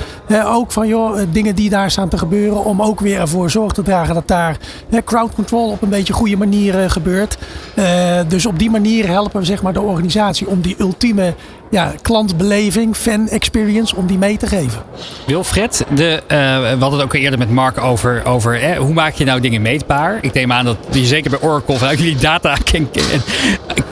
[0.44, 2.64] Ook van, joh, eh, dingen die daar staan te gebeuren.
[2.64, 4.56] Om ook weer ervoor zorg te dragen dat daar
[4.90, 7.38] eh, crowd control op een beetje goede manier gebeurt.
[7.74, 11.34] Eh, dus op die manier helpen we zeg maar, de organisatie om die ultieme
[11.70, 14.82] ja, klantbeleving, fan experience, om die mee te geven.
[15.26, 19.24] Wilfred, de, eh, we hadden het ook eerder met Mark over, over hoe maak je
[19.24, 20.18] nou dingen meetbaar.
[20.20, 23.22] Ik neem aan dat je zeker bij Oracle vanuit jullie data en, en,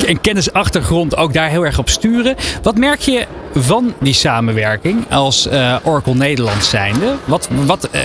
[0.06, 2.36] en kennisachtergrond ook daar heel erg op sturen.
[2.62, 7.14] Wat merk je van die samenwerking als eh, Oracle Nederland zijnde?
[7.24, 8.00] Wat, wat, eh,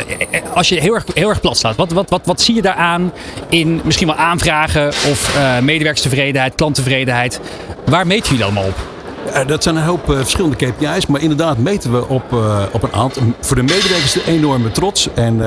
[0.53, 3.13] als je heel erg, heel erg plat slaat, wat, wat, wat, wat zie je daaraan
[3.49, 7.39] in misschien wel aanvragen of medewerkerstevredenheid, klanttevredenheid?
[7.85, 8.98] Waar meten jullie allemaal op?
[9.25, 12.83] Eh, dat zijn een hoop eh, verschillende KPI's, maar inderdaad meten we op, eh, op
[12.83, 13.23] een aantal.
[13.39, 15.09] Voor de medewerkers de enorme trots.
[15.13, 15.41] En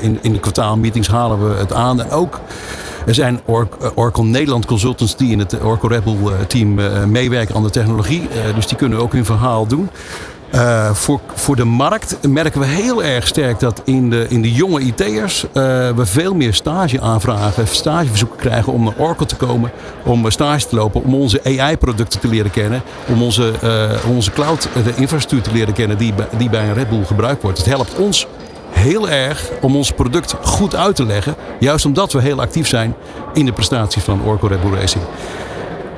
[0.00, 2.10] in, in de kwartaalmeetings halen we het aan.
[2.10, 2.40] Ook
[3.06, 6.74] er zijn Or- Oracle Nederland consultants die in het Oracle Red Bull team
[7.10, 8.28] meewerken aan de technologie.
[8.54, 9.90] Dus die kunnen ook hun verhaal doen.
[10.56, 14.52] Uh, voor, voor de markt merken we heel erg sterk dat in de, in de
[14.52, 15.52] jonge IT'ers uh,
[15.90, 19.70] we veel meer stage aanvragen, stageverzoeken krijgen om naar Oracle te komen,
[20.04, 23.52] om stage te lopen, om onze AI-producten te leren kennen, om onze,
[24.14, 27.58] onze cloud-infrastructuur te leren kennen die, die bij een Red Bull gebruikt wordt.
[27.58, 28.26] Het helpt ons
[28.70, 31.34] heel erg om ons product goed uit te leggen.
[31.58, 32.94] Juist omdat we heel actief zijn
[33.34, 35.04] in de prestaties van Oracle Red Bull Racing.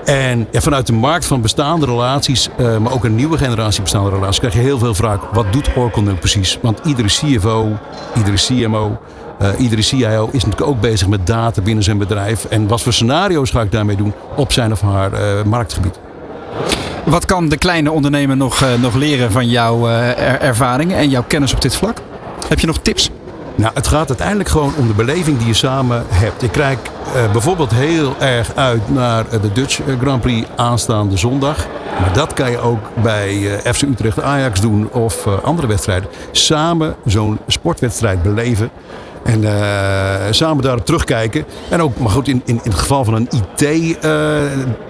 [0.09, 4.11] En ja, vanuit de markt van bestaande relaties, uh, maar ook een nieuwe generatie bestaande
[4.11, 6.59] relaties, krijg je heel veel vraag: wat doet Oracle nu precies?
[6.63, 7.79] Want iedere CFO,
[8.17, 8.99] iedere CMO,
[9.43, 12.45] uh, iedere CIO is natuurlijk ook bezig met data binnen zijn bedrijf.
[12.45, 15.99] En wat voor scenario's ga ik daarmee doen op zijn of haar uh, marktgebied?
[17.05, 21.55] Wat kan de kleine ondernemer nog, nog leren van jouw er ervaringen en jouw kennis
[21.55, 22.01] op dit vlak?
[22.49, 23.08] Heb je nog tips?
[23.59, 26.43] Nou, het gaat uiteindelijk gewoon om de beleving die je samen hebt.
[26.43, 26.79] Ik kijk
[27.17, 31.67] uh, bijvoorbeeld heel erg uit naar de Dutch Grand Prix aanstaande zondag.
[32.01, 36.09] Maar dat kan je ook bij uh, FC Utrecht Ajax doen of andere wedstrijden.
[36.31, 38.71] Samen zo'n sportwedstrijd beleven.
[39.25, 39.45] En
[40.35, 41.45] samen daarop terugkijken.
[41.69, 43.29] En ook, maar goed, in, in, in het geval van een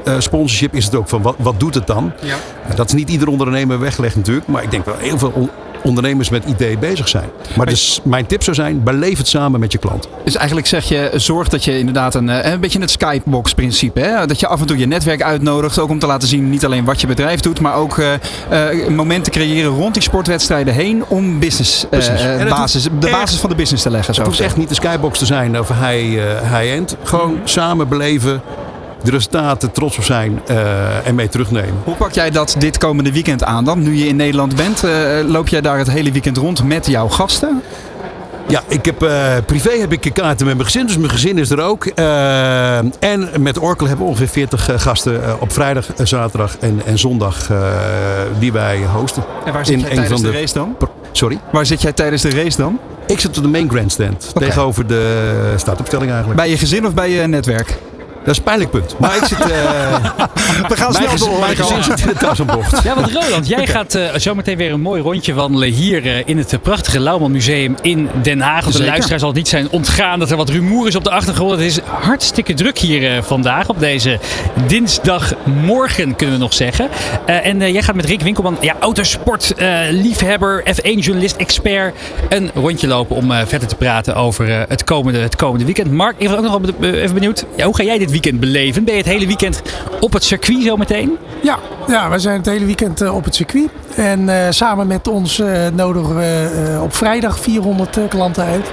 [0.04, 2.12] IT-sponsorship is het ook van wat, wat doet het dan?
[2.22, 2.36] Ja.
[2.74, 4.46] dat is niet ieder ondernemer weggelegd natuurlijk.
[4.46, 5.50] Maar ik denk wel heel veel
[5.88, 7.28] ondernemers met ideeën bezig zijn.
[7.56, 10.08] Maar dus mijn tip zou zijn, beleef het samen met je klant.
[10.24, 14.00] Dus eigenlijk zeg je, zorg dat je inderdaad een, eh, een beetje het skybox principe.
[14.00, 14.26] Hè?
[14.26, 15.78] Dat je af en toe je netwerk uitnodigt.
[15.78, 17.60] Ook om te laten zien niet alleen wat je bedrijf doet.
[17.60, 18.12] Maar ook uh,
[18.52, 21.04] uh, momenten creëren rond die sportwedstrijden heen.
[21.08, 24.14] Om business, uh, basis, de basis van de business te leggen.
[24.14, 26.96] Het hoeft echt niet de skybox te zijn of high-end.
[27.02, 27.40] Gewoon mm.
[27.44, 28.42] samen beleven
[29.02, 31.74] de resultaten trots op zijn uh, en mee terugnemen.
[31.84, 33.82] Hoe pak jij dat dit komende weekend aan dan?
[33.82, 34.90] Nu je in Nederland bent, uh,
[35.26, 37.62] loop jij daar het hele weekend rond met jouw gasten?
[38.48, 41.50] Ja, ik heb, uh, privé heb ik kaarten met mijn gezin, dus mijn gezin is
[41.50, 41.86] er ook.
[41.86, 47.50] en met Oracle hebben we ongeveer 40 gasten op vrijdag, zaterdag en, en zondag
[48.38, 49.24] die wij hosten.
[49.44, 50.76] En waar zit in jij tijdens de, de race dan?
[51.12, 51.38] Sorry?
[51.52, 52.78] Waar zit jij tijdens de race dan?
[53.06, 54.48] Ik zit op de main grandstand, okay.
[54.48, 56.40] tegenover de startopstelling eigenlijk.
[56.40, 57.78] Bij je gezin of bij je netwerk?
[58.28, 58.98] Dat is een pijnlijk punt.
[58.98, 59.38] Maar ik zit...
[59.38, 59.46] Uh,
[60.68, 61.38] We gaan snel door.
[61.40, 62.82] Mijn gezin zit in de tassenbocht.
[62.82, 66.38] Ja, want Roland, jij gaat uh, zometeen weer een mooi rondje wandelen hier uh, in
[66.38, 68.70] het prachtige Lauwman Museum in Den Haag.
[68.70, 71.50] De luisteraar zal het niet zijn ontgaan dat er wat rumoer is op de achtergrond.
[71.50, 74.18] Het is hartstikke druk hier vandaag op deze
[74.66, 76.88] dinsdagmorgen, kunnen we nog zeggen.
[77.26, 79.54] en jij gaat met Rick Winkelman, ja, autosport,
[79.90, 81.94] liefhebber, F1-journalist, expert,
[82.28, 85.92] een rondje lopen om verder te praten over het, komende, het komende weekend.
[85.92, 88.84] Mark, ik was ook nog even benieuwd, ja, hoe ga jij dit weekend beleven?
[88.84, 89.62] Ben je het hele weekend
[90.00, 91.16] op het circuit zo meteen?
[91.42, 93.68] Ja, ja we zijn het hele weekend uh, op het circuit.
[93.94, 98.72] En uh, samen met ons uh, nodigen we op vrijdag 400 klanten uit.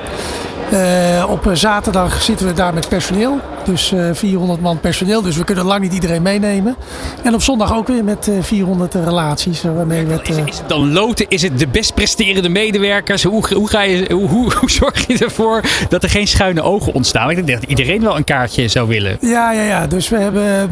[1.30, 3.39] Op zaterdag zitten we daar met personeel.
[3.66, 5.22] Dus uh, 400 man personeel.
[5.22, 6.76] Dus we kunnen lang niet iedereen meenemen.
[7.24, 9.61] En op zondag ook weer met uh, 400 relaties.
[9.63, 11.26] Waarmee met, is, is, het dan loten?
[11.30, 13.24] Is het de best presterende medewerkers?
[13.24, 16.93] Hoe, hoe, ga je, hoe, hoe, hoe, zorg je ervoor dat er geen schuine ogen
[16.93, 17.30] ontstaan?
[17.30, 19.18] Ik denk dat iedereen wel een kaartje zou willen.
[19.22, 19.88] Ja, ja, ja.
[19.88, 20.70] Dus we hebben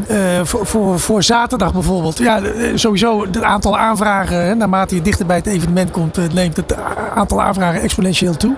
[0.48, 2.18] voor, voor, voor zaterdag bijvoorbeeld.
[2.18, 2.42] Ja,
[2.76, 4.46] sowieso het aantal aanvragen.
[4.46, 6.76] Hè, naarmate je dichter bij het evenement komt, neemt het
[7.16, 8.56] aantal aanvragen exponentieel toe.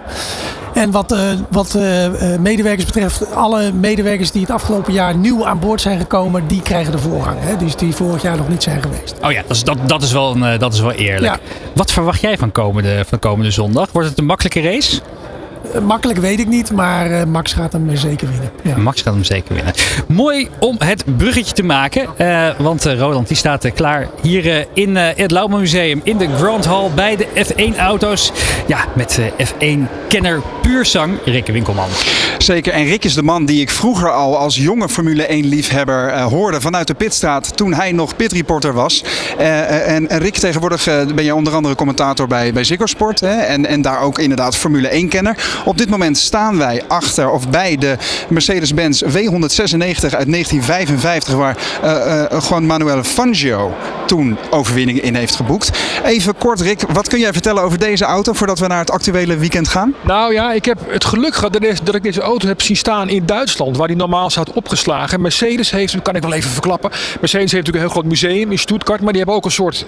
[0.75, 1.19] En wat, uh,
[1.49, 2.07] wat uh,
[2.39, 6.91] medewerkers betreft, alle medewerkers die het afgelopen jaar nieuw aan boord zijn gekomen, die krijgen
[6.91, 7.37] de voorrang.
[7.39, 7.57] Hè?
[7.57, 9.15] Dus die vorig jaar nog niet zijn geweest.
[9.23, 11.33] Oh ja, dat is, dat, dat is, wel, een, dat is wel eerlijk.
[11.33, 11.39] Ja.
[11.73, 13.91] Wat verwacht jij van komende, van komende zondag?
[13.91, 15.01] Wordt het een makkelijke race?
[15.81, 18.51] Makkelijk weet ik niet, maar uh, Max gaat hem zeker winnen.
[18.63, 18.77] Ja.
[18.77, 19.73] Max gaat hem zeker winnen.
[20.07, 22.07] Mooi om het bruggetje te maken.
[22.17, 26.65] Uh, want uh, Roland die staat klaar hier in het Lauwman Museum in de Grand
[26.65, 28.31] Hall bij de F1 auto's.
[28.67, 31.89] Ja, met F1-kenner puurzang Rick Winkelman.
[32.37, 36.61] Zeker, en Rick is de man die ik vroeger al als jonge Formule 1-liefhebber hoorde
[36.61, 39.03] vanuit de pitstraat toen hij nog pitreporter was.
[39.37, 40.83] en, en Rick, tegenwoordig
[41.15, 43.19] ben je onder andere commentator bij, bij Ziggo Sport.
[43.19, 43.35] Hè?
[43.35, 45.37] En, en daar ook inderdaad Formule 1-kenner.
[45.65, 47.97] Op dit moment staan wij achter of bij de
[48.29, 49.09] Mercedes-Benz W196
[49.99, 53.73] uit 1955, waar uh, Juan Manuel Fangio
[54.05, 55.71] toen overwinningen in heeft geboekt.
[56.03, 59.37] Even kort, Rick, wat kun jij vertellen over deze auto voordat we naar het actuele
[59.37, 59.95] weekend gaan?
[60.01, 63.25] Nou ja, ik heb het geluk gehad dat ik deze auto heb zien staan in
[63.25, 65.21] Duitsland, waar die normaal staat opgeslagen.
[65.21, 66.89] Mercedes heeft, dat kan ik wel even verklappen,
[67.19, 69.85] Mercedes heeft natuurlijk een heel groot museum in Stuttgart, maar die hebben ook een soort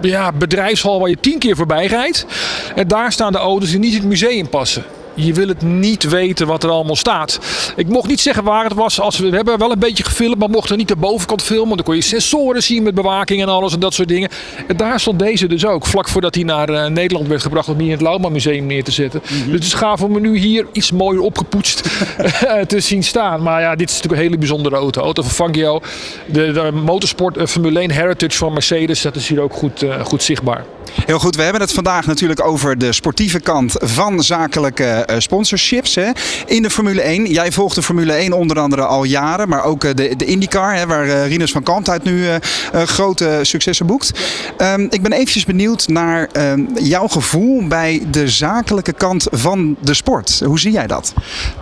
[0.00, 2.26] ja, bedrijfshal waar je tien keer voorbij rijdt.
[2.74, 4.84] En daar staan de auto's die niet in het museum passen
[5.14, 7.38] je wil het niet weten wat er allemaal staat.
[7.76, 9.00] Ik mocht niet zeggen waar het was.
[9.00, 11.76] Als we, we hebben wel een beetje gefilmd, maar mochten niet de bovenkant filmen.
[11.76, 14.28] Dan kon je sensoren zien met bewaking en alles en dat soort dingen.
[14.66, 15.86] En daar stond deze dus ook.
[15.86, 18.84] Vlak voordat hij naar uh, Nederland werd gebracht om hier in het Lauwman Museum neer
[18.84, 19.22] te zetten.
[19.22, 19.44] Mm -hmm.
[19.44, 21.82] Dus het is gaaf om nu hier iets mooier opgepoetst
[22.66, 23.42] te zien staan.
[23.42, 25.02] Maar ja, dit is natuurlijk een hele bijzondere auto.
[25.02, 25.80] Auto van Fangio.
[26.26, 29.02] De, de motorsport uh, Formule 1 Heritage van Mercedes.
[29.02, 30.64] Dat is hier ook goed, uh, goed zichtbaar.
[30.92, 35.94] Heel goed, we hebben het vandaag natuurlijk over de sportieve kant van zakelijke eh, sponsorships
[35.94, 36.10] hè,
[36.46, 37.26] in de Formule 1.
[37.26, 40.76] Jij volgt de Formule 1 onder andere al jaren, maar ook eh, de, de IndyCar,
[40.76, 42.36] hè, waar uh, Rinus van Kalmthout nu uh,
[42.72, 44.20] grote successen boekt.
[44.58, 49.94] Um, ik ben eventjes benieuwd naar um, jouw gevoel bij de zakelijke kant van de
[49.94, 50.42] sport.
[50.44, 51.12] Hoe zie jij dat?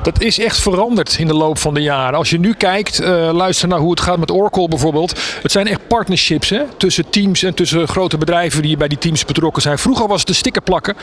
[0.02, 2.18] Dat is echt veranderd in de loop van de jaren.
[2.18, 2.98] Als je nu kijkt,
[3.32, 5.20] luister naar hoe het gaat met Oracle bijvoorbeeld.
[5.42, 9.11] Het zijn echt partnerships hè, tussen teams en tussen grote bedrijven die bij die teams
[9.26, 9.78] betrokken zijn.
[9.78, 10.96] Vroeger was het de sticker plakken.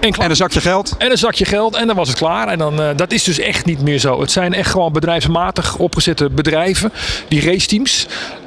[0.00, 0.94] En, en, een zakje geld.
[0.98, 2.48] En een zakje geld en dan was het klaar.
[2.48, 4.20] En dan, uh, dat is dus echt niet meer zo.
[4.20, 6.92] Het zijn echt gewoon bedrijfsmatig opgezette bedrijven,
[7.28, 8.06] die raceteams.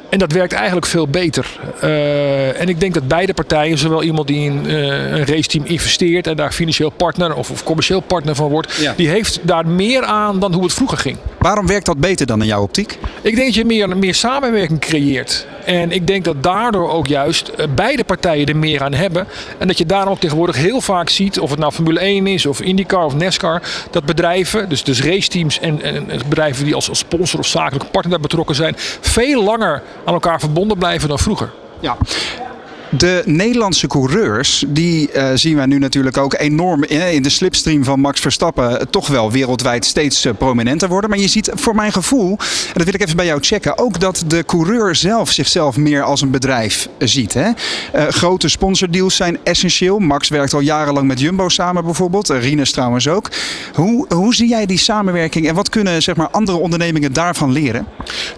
[0.09, 1.59] En dat werkt eigenlijk veel beter.
[1.83, 4.75] Uh, en ik denk dat beide partijen, zowel iemand die in uh,
[5.11, 8.93] een raceteam investeert en daar financieel partner of, of commercieel partner van wordt, ja.
[8.97, 11.17] die heeft daar meer aan dan hoe het vroeger ging.
[11.39, 12.97] Waarom werkt dat beter dan in jouw optiek?
[13.21, 15.47] Ik denk dat je meer, meer samenwerking creëert.
[15.65, 19.27] En ik denk dat daardoor ook juist beide partijen er meer aan hebben.
[19.57, 22.45] En dat je daarom ook tegenwoordig heel vaak ziet, of het nou Formule 1 is,
[22.45, 26.99] of IndyCar of NASCAR, dat bedrijven, dus, dus raceteams en, en bedrijven die als, als
[26.99, 31.51] sponsor of zakelijke partner betrokken zijn, veel langer aan elkaar verbonden blijven dan vroeger.
[31.79, 31.97] Ja.
[32.97, 37.83] De Nederlandse coureurs, die uh, zien wij nu natuurlijk ook enorm in, in de slipstream
[37.83, 41.09] van Max Verstappen toch wel wereldwijd steeds prominenter worden.
[41.09, 43.99] Maar je ziet voor mijn gevoel, en dat wil ik even bij jou checken, ook
[43.99, 47.33] dat de coureur zelf zichzelf meer als een bedrijf ziet.
[47.33, 47.51] Hè?
[48.09, 49.99] Grote sponsordeals zijn essentieel.
[49.99, 52.29] Max werkt al jarenlang met Jumbo samen bijvoorbeeld.
[52.29, 53.29] Rinus trouwens ook.
[53.73, 57.87] Hoe, hoe zie jij die samenwerking en wat kunnen zeg maar, andere ondernemingen daarvan leren?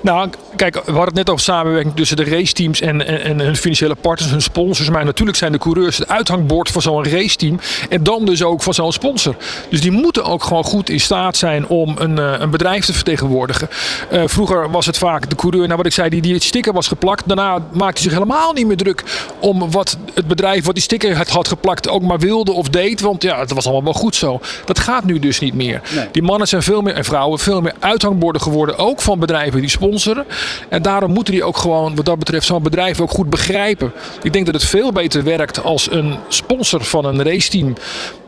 [0.02, 3.56] Nou, kijk, we hadden het net over samenwerking tussen de raceteams en, en, en hun
[3.56, 4.90] financiële partners, hun sponsors.
[4.90, 7.60] Maar natuurlijk zijn de coureurs het uithangbord van zo'n raceteam.
[7.90, 9.36] En dan dus ook van zo'n sponsor.
[9.70, 12.94] Dus die moeten ook gewoon goed in staat zijn om een, uh, een bedrijf te
[12.94, 13.70] vertegenwoordigen.
[14.12, 16.74] Uh, vroeger was het vaak de coureur, nou wat ik zei, die, die het sticker
[16.74, 17.28] was geplakt.
[17.28, 19.04] Daarna maakte hij zich helemaal niet meer druk
[19.40, 23.02] om wat het bedrijf wat die sticker had, had geplakt ook maar wilde of deed.
[23.02, 24.40] Want ja, het was allemaal wel goed zo.
[24.66, 25.82] Dat gaat nu dus niet meer.
[25.96, 26.08] Nee.
[26.12, 28.78] Die mannen zijn veel meer, en vrouwen, veel meer uithangborden geworden.
[28.78, 30.26] Ook van bedrijven die sponsoren.
[30.70, 33.92] En daarom moeten die ook gewoon, wat dat betreft, zo'n bedrijf ook goed begrijpen.
[34.22, 37.74] Ik denk dat het veel beter werkt als een sponsor van een raceteam.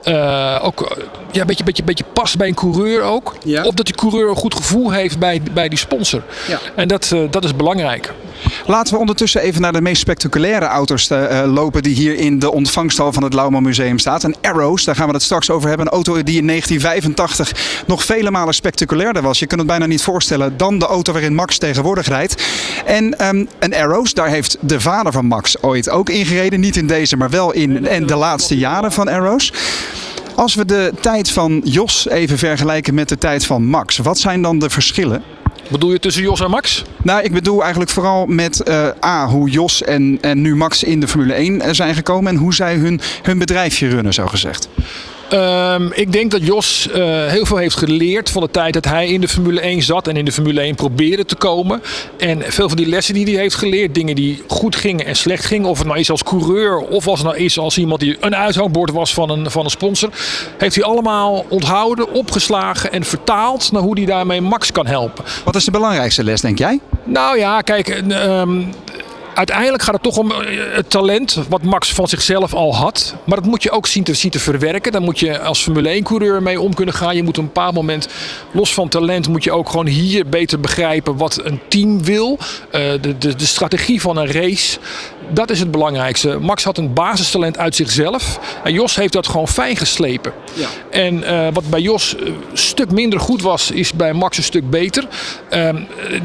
[0.04, 0.98] Uh, ook
[1.32, 3.36] ja, een beetje, beetje, beetje past bij een coureur ook.
[3.44, 3.64] Ja.
[3.64, 6.24] Of dat die coureur een goed gevoel heeft bij, bij die sponsor.
[6.48, 6.60] Ja.
[6.76, 8.14] En dat, uh, dat is belangrijk.
[8.66, 12.52] Laten we ondertussen even naar de meest spectaculaire auto's uh, lopen die hier in de
[12.52, 14.24] ontvangsthal van het Lauwman Museum staat.
[14.24, 15.86] Een Arrows, daar gaan we het straks over hebben.
[15.88, 19.40] Een auto die in 1985 nog vele malen spectaculairder was.
[19.40, 22.44] Je kunt het bijna niet voorstellen dan de auto waarin Max tegenwoordig rijdt.
[22.86, 26.60] En um, een Arrows, daar heeft de vader van Max ooit ook ingereden.
[26.60, 29.54] Niet in deze, maar wel in en de laatste jaren van Arrows.
[30.36, 34.42] Als we de tijd van Jos even vergelijken met de tijd van Max, wat zijn
[34.42, 35.24] dan de verschillen?
[35.70, 36.84] Bedoel je tussen Jos en Max?
[37.04, 41.00] Nou, ik bedoel eigenlijk vooral met uh, A, hoe Jos en, en nu Max in
[41.00, 44.70] de Formule 1 zijn gekomen en hoe zij hun, hun bedrijfje runnen, zo gezegd.
[45.34, 49.08] Um, ik denk dat Jos uh, heel veel heeft geleerd van de tijd dat hij
[49.08, 51.82] in de Formule 1 zat en in de Formule 1 probeerde te komen.
[52.18, 55.46] En veel van die lessen die hij heeft geleerd, dingen die goed gingen en slecht
[55.46, 58.18] gingen, of het nou is als coureur of als het nou is als iemand die
[58.20, 60.10] een uithangbord was van een, van een sponsor,
[60.58, 65.26] heeft hij allemaal onthouden, opgeslagen en vertaald naar hoe hij daarmee Max kan helpen.
[65.44, 66.80] Wat is de belangrijkste les, denk jij?
[67.04, 68.70] Nou ja, kijk, um,
[69.40, 70.32] uiteindelijk gaat het toch om
[70.74, 73.16] het talent wat Max van zichzelf al had.
[73.24, 74.92] Maar dat moet je ook zien te, zien te verwerken.
[74.92, 77.16] Daar moet je als Formule 1-coureur mee om kunnen gaan.
[77.16, 78.08] Je moet op een bepaald moment,
[78.52, 82.38] los van talent, moet je ook gewoon hier beter begrijpen wat een team wil.
[82.40, 84.78] Uh, de, de, de strategie van een race.
[85.32, 86.38] Dat is het belangrijkste.
[86.40, 88.40] Max had een basistalent uit zichzelf.
[88.64, 90.34] En Jos heeft dat gewoon fijn geslepen.
[90.54, 90.68] Ja.
[90.90, 94.70] En uh, wat bij Jos een stuk minder goed was, is bij Max een stuk
[94.70, 95.08] beter.
[95.54, 95.70] Uh,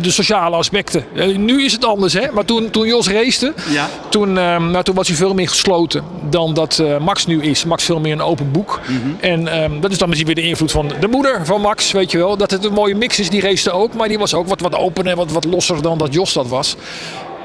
[0.01, 1.05] de sociale aspecten.
[1.37, 2.31] Nu is het anders, hè?
[2.33, 3.89] Maar toen, toen Jos racete, ja.
[4.09, 7.65] toen, nou, toen was hij veel meer gesloten dan dat Max nu is.
[7.65, 8.81] Max veel meer een open boek.
[8.87, 9.17] Mm -hmm.
[9.21, 12.11] En ehm, dat is dan misschien weer de invloed van de moeder van Max, weet
[12.11, 12.37] je wel.
[12.37, 13.95] Dat het een mooie mix is, die racete ook.
[13.95, 16.49] Maar die was ook wat, wat open en wat, wat losser dan dat Jos dat
[16.49, 16.77] was.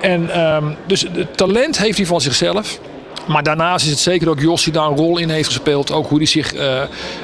[0.01, 2.79] En um, dus het talent heeft hij van zichzelf.
[3.29, 5.91] Maar daarnaast is het zeker ook Jos die daar een rol in heeft gespeeld.
[5.91, 6.81] Ook hoe hij zich uh,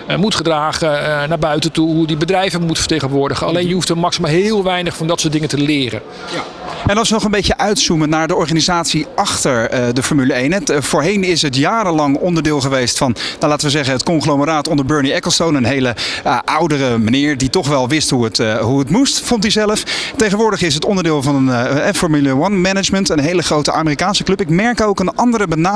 [0.10, 1.94] uh, moet gedragen uh, naar buiten toe.
[1.94, 3.48] Hoe die bedrijven moet vertegenwoordigen.
[3.48, 6.02] Alleen je hoeft er maximaal heel weinig van dat soort dingen te leren.
[6.34, 6.44] Ja.
[6.88, 10.54] En als we nog een beetje uitzoomen naar de organisatie achter de Formule 1.
[10.54, 14.68] Het, uh, voorheen is het jarenlang onderdeel geweest van, nou, laten we zeggen, het conglomeraat
[14.68, 15.58] onder Bernie Ecclestone.
[15.58, 15.96] Een hele
[16.46, 19.84] oudere meneer die toch wel wist hoe het, hoe het moest, vond hij zelf.
[20.16, 24.42] Tegenwoordig is het onderdeel van een Formule 1 Management, een hele grote Amerikaanse club.
[24.42, 25.75] Ik merk ook een andere benadering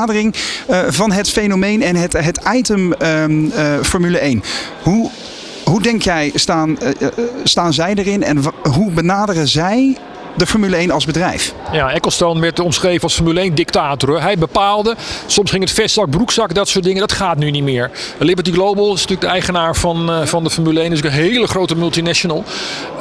[0.87, 3.51] van het fenomeen en het, het item um,
[3.83, 4.43] Formule 1.
[4.83, 5.09] Hoe,
[5.63, 6.77] hoe denk jij, staan,
[7.43, 8.41] staan zij erin en
[8.71, 9.97] hoe benaderen zij
[10.39, 11.53] de Formule 1 als bedrijf.
[11.71, 14.21] Ja, Ecclestone werd omschreven als Formule 1 dictator.
[14.21, 16.99] Hij bepaalde, soms ging het vestzak, broekzak, dat soort dingen.
[16.99, 17.91] Dat gaat nu niet meer.
[18.17, 20.89] Liberty Global is natuurlijk de eigenaar van, uh, van de Formule 1.
[20.89, 22.43] Dat is een hele grote multinational.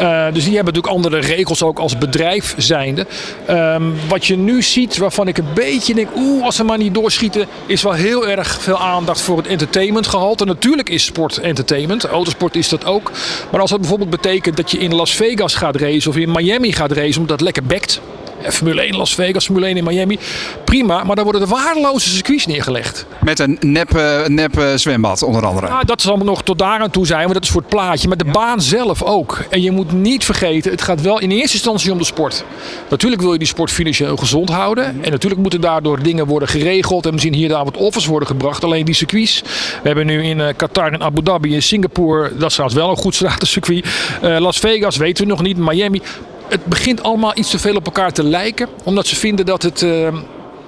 [0.01, 3.07] Uh, dus die hebben natuurlijk andere regels ook als bedrijf zijnde.
[3.51, 6.95] Um, wat je nu ziet, waarvan ik een beetje denk, oeh, als ze maar niet
[6.95, 10.45] doorschieten, is wel heel erg veel aandacht voor het entertainment gehalte.
[10.45, 12.05] Natuurlijk is sport entertainment.
[12.05, 13.11] Autosport is dat ook.
[13.51, 16.72] Maar als dat bijvoorbeeld betekent dat je in Las Vegas gaat racen of in Miami
[16.72, 18.01] gaat racen, dat lekker bekt.
[18.43, 20.18] Formule 1 Las Vegas, Formule 1 in Miami.
[20.64, 23.07] Prima, maar dan worden er waardeloze circuits neergelegd.
[23.22, 25.66] Met een nep, uh, nep uh, zwembad onder andere.
[25.66, 28.09] Ja, dat zal nog tot daar aan toe zijn, maar dat is voor het plaatje.
[28.09, 28.31] Maar de ja.
[28.31, 29.45] baan zelf ook.
[29.51, 32.45] En je moet niet vergeten, het gaat wel in eerste instantie om de sport.
[32.89, 34.85] Natuurlijk wil je die sport financieel gezond houden.
[34.85, 37.07] En natuurlijk moeten daardoor dingen worden geregeld.
[37.07, 38.64] En misschien hier daar wat offers worden gebracht.
[38.64, 39.43] Alleen die circuits.
[39.83, 42.37] We hebben nu in uh, Qatar en Abu Dhabi en Singapore.
[42.37, 43.87] Dat is trouwens wel een goed stratencircuit.
[44.20, 45.57] Las Vegas weten we nog niet.
[45.57, 46.03] Miami
[46.49, 48.68] het begint allemaal iets te veel op elkaar te lijken.
[48.84, 50.09] Omdat ze vinden dat het, uh,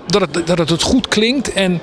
[0.06, 1.52] dat het, dat het goed klinkt.
[1.52, 1.80] En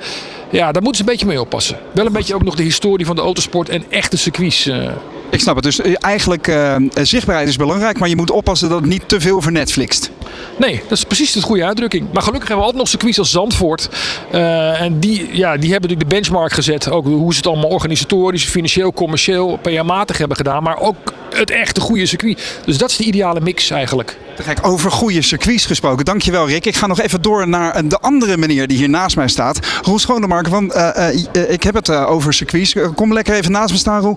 [0.50, 1.78] ja, daar moeten ze een beetje mee oppassen.
[1.92, 4.66] Wel een beetje ook nog de historie van de autosport en echte circuits.
[4.66, 4.88] Uh.
[5.30, 5.64] Ik snap het.
[5.64, 9.42] Dus eigenlijk uh, zichtbaarheid is belangrijk, maar je moet oppassen dat het niet te veel
[9.42, 10.10] vernetflixt.
[10.58, 12.06] Nee, dat is precies de goede uitdrukking.
[12.12, 13.88] Maar gelukkig hebben we ook nog circuits als Zandvoort.
[14.32, 16.90] Uh, en die, ja, die hebben natuurlijk de benchmark gezet.
[16.90, 20.62] Ook hoe ze het allemaal organisatorisch, financieel, commercieel, PA-matig hebben gedaan.
[20.62, 20.96] Maar ook
[21.34, 22.60] het echte goede circuit.
[22.64, 24.16] Dus dat is de ideale mix eigenlijk.
[24.44, 26.04] Kijk, over goede circuits gesproken.
[26.04, 26.66] Dankjewel Rick.
[26.66, 29.58] Ik ga nog even door naar de andere meneer die hier naast mij staat.
[29.82, 30.90] Roel Schonemark, want uh,
[31.32, 32.74] uh, ik heb het over circuits.
[32.94, 34.16] Kom lekker even naast me staan Roel.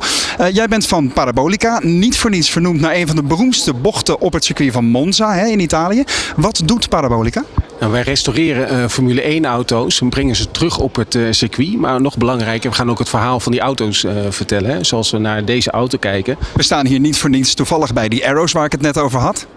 [0.51, 1.79] jij bent van Parabolica.
[1.83, 5.33] Niet voor niets vernoemd naar een van de beroemdste bochten op het circuit van Monza
[5.33, 6.03] hè, in Italië.
[6.35, 7.43] Wat doet Parabolica?
[7.81, 11.77] Nou, wij restaureren uh, Formule 1 auto's en brengen ze terug op het uh, circuit.
[11.77, 14.71] Maar nog belangrijker, we gaan ook het verhaal van die auto's uh, vertellen.
[14.71, 14.83] Hè?
[14.83, 16.37] Zoals we naar deze auto kijken.
[16.53, 19.19] We staan hier niet voor niets toevallig bij die Arrows waar ik het net over
[19.19, 19.47] had.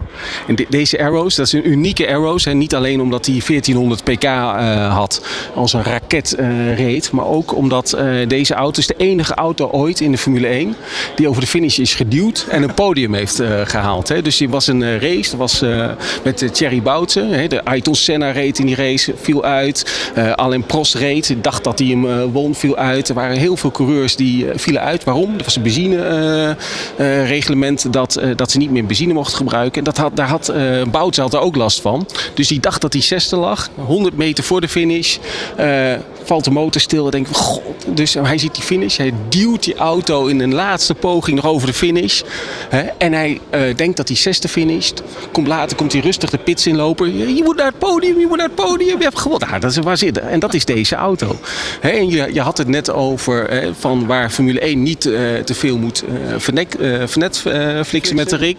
[0.47, 2.45] En de, deze Arrows, dat is een unieke Arrows.
[2.45, 4.23] En niet alleen omdat hij 1400 pk
[4.91, 6.35] had als een raket
[6.75, 7.11] reed.
[7.11, 7.97] Maar ook omdat
[8.27, 10.75] deze auto is de enige auto ooit in de Formule 1
[11.15, 14.07] die over de finish is geduwd en een podium heeft gehaald.
[14.07, 14.21] Hè?
[14.21, 15.63] Dus die was een race, dat was
[16.23, 20.09] met Thierry Boutsen, de Ayrton Senna reed in die race, viel uit.
[20.17, 23.09] Uh, Alain Prost reed, dacht dat hij hem uh, won, viel uit.
[23.09, 25.03] Er waren heel veel coureurs die uh, vielen uit.
[25.03, 25.37] Waarom?
[25.37, 29.77] Dat was een benzinereglement dat, dat ze niet meer benzine mochten gebruiken.
[29.77, 30.53] En dat had, daar had
[30.91, 32.07] Boutsen had er ook last van.
[32.33, 33.69] Dus die dacht dat hij zesde lag.
[33.75, 35.17] 100 meter voor de finish
[36.25, 37.61] valt de motor stil en denkt, god.
[37.87, 41.67] Dus hij ziet die finish, hij duwt die auto in een laatste poging nog over
[41.67, 42.21] de finish.
[42.69, 42.81] Hè?
[42.81, 45.01] En hij uh, denkt dat hij zesde finisht.
[45.31, 47.35] Komt later, komt hij rustig de pits inlopen.
[47.35, 48.97] Je moet naar het podium, je moet naar het podium.
[48.97, 49.47] Je hebt gewonnen.
[49.47, 50.29] Ah, dat is waar zitten.
[50.29, 51.35] En dat is deze auto.
[51.79, 51.89] Hè?
[51.89, 55.53] En je, je had het net over hè, van waar Formule 1 niet uh, te
[55.53, 56.03] veel moet
[56.37, 58.57] vernek, vernetflixen met de rik.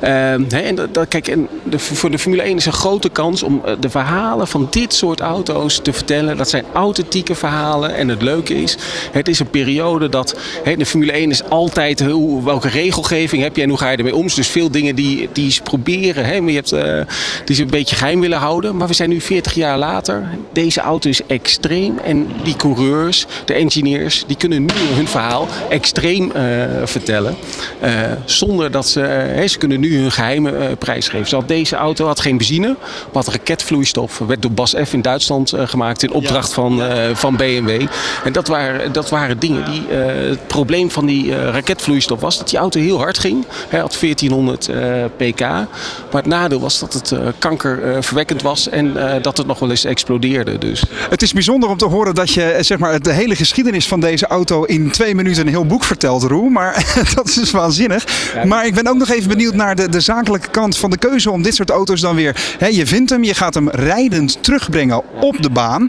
[0.00, 0.44] Ehm?
[0.48, 3.90] En dat, kijk, en de, voor de Formule 1 is een grote kans om de
[3.90, 6.36] verhalen van dit soort auto's te vertellen.
[6.36, 7.94] Dat zijn auto's authentieke verhalen.
[7.94, 8.76] En het leuke is,
[9.12, 13.56] het is een periode dat hè, de Formule 1 is altijd hoe, welke regelgeving heb
[13.56, 14.26] je en hoe ga je ermee om.
[14.34, 17.00] Dus veel dingen die, die ze proberen, hè, maar je hebt, uh,
[17.44, 18.76] die ze een beetje geheim willen houden.
[18.76, 20.28] Maar we zijn nu 40 jaar later.
[20.52, 26.32] Deze auto is extreem en die coureurs, de engineers, die kunnen nu hun verhaal extreem
[26.36, 26.42] uh,
[26.84, 27.36] vertellen.
[27.84, 27.90] Uh,
[28.24, 31.28] zonder dat ze, hè, ze kunnen nu hun geheime prijs geven.
[31.28, 32.76] Zoals deze auto had geen benzine,
[33.12, 34.18] maar had raketvloeistof.
[34.18, 36.54] Werd door Bas F in Duitsland gemaakt in opdracht ja.
[36.54, 36.80] van
[37.12, 37.86] van BMW.
[38.24, 39.82] En dat waren, dat waren dingen die.
[39.90, 43.44] Uh, het probleem van die uh, raketvloeistof was dat die auto heel hard ging.
[43.68, 44.70] Hij had 1400
[45.16, 45.40] pk.
[45.40, 50.58] Maar het nadeel was dat het kankerverwekkend was en dat het nog wel eens explodeerde.
[50.58, 50.82] Dus.
[51.10, 54.26] Het is bijzonder om te horen dat je zeg maar, de hele geschiedenis van deze
[54.26, 56.48] auto in twee minuten een heel boek vertelt, Roel.
[56.48, 58.04] Maar dat is dus waanzinnig.
[58.44, 61.30] Maar ik ben ook nog even benieuwd naar de, de zakelijke kant van de keuze
[61.30, 62.36] om dit soort auto's dan weer.
[62.58, 65.88] Hè, je vindt hem, je gaat hem rijdend terugbrengen op de baan.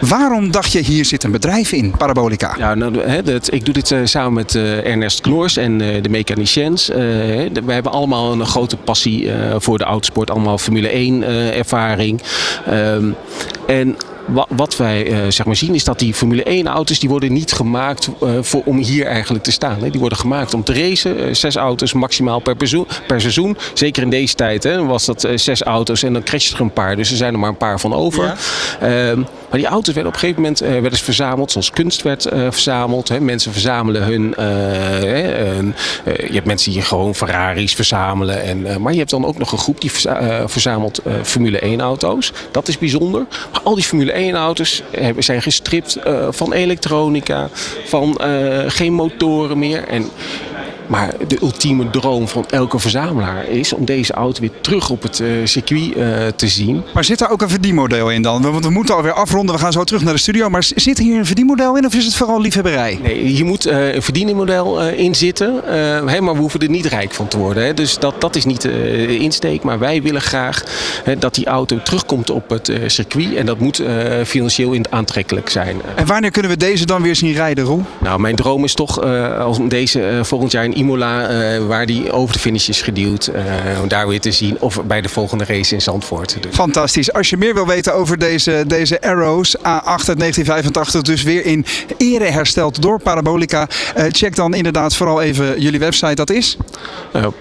[0.00, 2.54] Waarom dacht je, hier zit een bedrijf in, Parabolica?
[2.58, 6.08] Ja, nou, het, ik doe dit uh, samen met uh, Ernest Kloors en uh, de
[6.08, 6.86] mechaniciens.
[6.86, 10.30] we hebben allemaal een grote passie voor de autosport.
[10.30, 11.22] Allemaal Formule 1
[11.54, 12.20] ervaring.
[12.70, 13.16] Um,
[13.66, 13.96] en
[14.48, 18.08] wat wij zeg maar zien is dat die Formule 1 auto's die worden niet gemaakt
[18.40, 19.78] voor, om hier eigenlijk te staan.
[19.80, 19.90] Hè.
[19.90, 21.36] Die worden gemaakt om te racen.
[21.36, 22.56] Zes auto's maximaal per,
[23.06, 23.56] per seizoen.
[23.74, 26.96] Zeker in deze tijd hè, was dat zes auto's en dan crash er een paar.
[26.96, 28.24] Dus er zijn er maar een paar van over.
[28.24, 28.36] Ja.
[28.80, 29.22] Ehm,
[29.54, 33.08] maar die auto's werden op een gegeven moment werden eens verzameld zoals kunst werd verzameld.
[33.08, 33.20] Hè.
[33.20, 34.34] Mensen verzamelen hun...
[34.36, 35.74] hun
[36.04, 38.42] je hebt mensen die gewoon Ferraris verzamelen.
[38.42, 42.32] En, maar je hebt dan ook nog een groep die verza verzamelt Formule 1 auto's.
[42.50, 43.26] Dat is bijzonder.
[43.52, 44.82] Maar al die Formule 1 auto's
[45.18, 47.48] zijn gestript uh, van elektronica,
[47.84, 49.88] van uh, geen motoren meer.
[49.88, 50.10] En
[50.86, 55.20] Maar de ultieme droom van elke verzamelaar is om deze auto weer terug op het
[55.20, 56.82] eh, circuit eh, te zien.
[56.94, 58.42] Maar zit daar ook een verdienmodel in dan?
[58.42, 59.54] Want we moeten alweer afronden.
[59.54, 60.50] We gaan zo terug naar de studio.
[60.50, 62.98] Maar zit hier een verdienmodel in of is het vooral liefhebberij?
[63.02, 65.54] Nee, hier moet eh, een verdienmodel in zitten.
[66.04, 67.64] maar we hoeven er niet rijk van te worden.
[67.64, 67.74] Hè.
[67.74, 69.62] Dus dat, dat is niet de insteek.
[69.62, 70.64] Maar wij willen graag
[71.18, 73.34] dat die auto terugkomt op het circuit.
[73.34, 73.82] En dat moet
[74.24, 75.80] financieel aantrekkelijk zijn.
[75.94, 77.82] En wanneer kunnen we deze dan weer zien rijden, Roel?
[78.00, 79.04] Nou, mijn droom is toch
[79.46, 81.28] om deze volgend jaar in Imola,
[81.66, 83.30] waar die over de finish is geduwd,
[83.82, 84.60] om daar weer te zien.
[84.60, 86.36] Of bij de volgende race in Zandvoort.
[86.40, 86.54] Dus.
[86.54, 87.12] Fantastisch.
[87.12, 91.66] Als je meer wil weten over deze, deze Arrows A8 uit 1985, dus weer in
[91.96, 93.68] ere hersteld door Parabolica.
[93.96, 96.14] Uh, check dan inderdaad vooral even jullie website.
[96.14, 96.56] Dat is?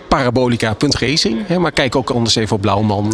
[0.07, 1.47] Parabolica.racing.
[1.57, 3.05] Maar kijk ook anders even op Blauwman,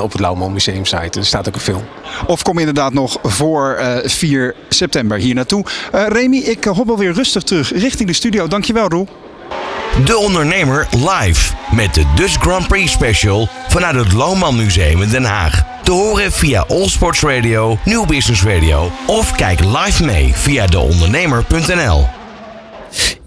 [0.00, 1.18] op het Blauwman Museum site.
[1.18, 1.82] Er staat ook een film.
[2.26, 5.64] Of kom inderdaad nog voor 4 september hier naartoe.
[5.92, 8.48] Remy, ik hobbel weer rustig terug richting de studio.
[8.48, 9.08] Dankjewel Roel.
[10.04, 15.24] De Ondernemer live met de Dutch Grand Prix Special vanuit het Lohman Museum in Den
[15.24, 15.62] Haag.
[15.82, 22.08] Te horen via Allsports Radio, Nieuw Business Radio of kijk live mee via deondernemer.nl.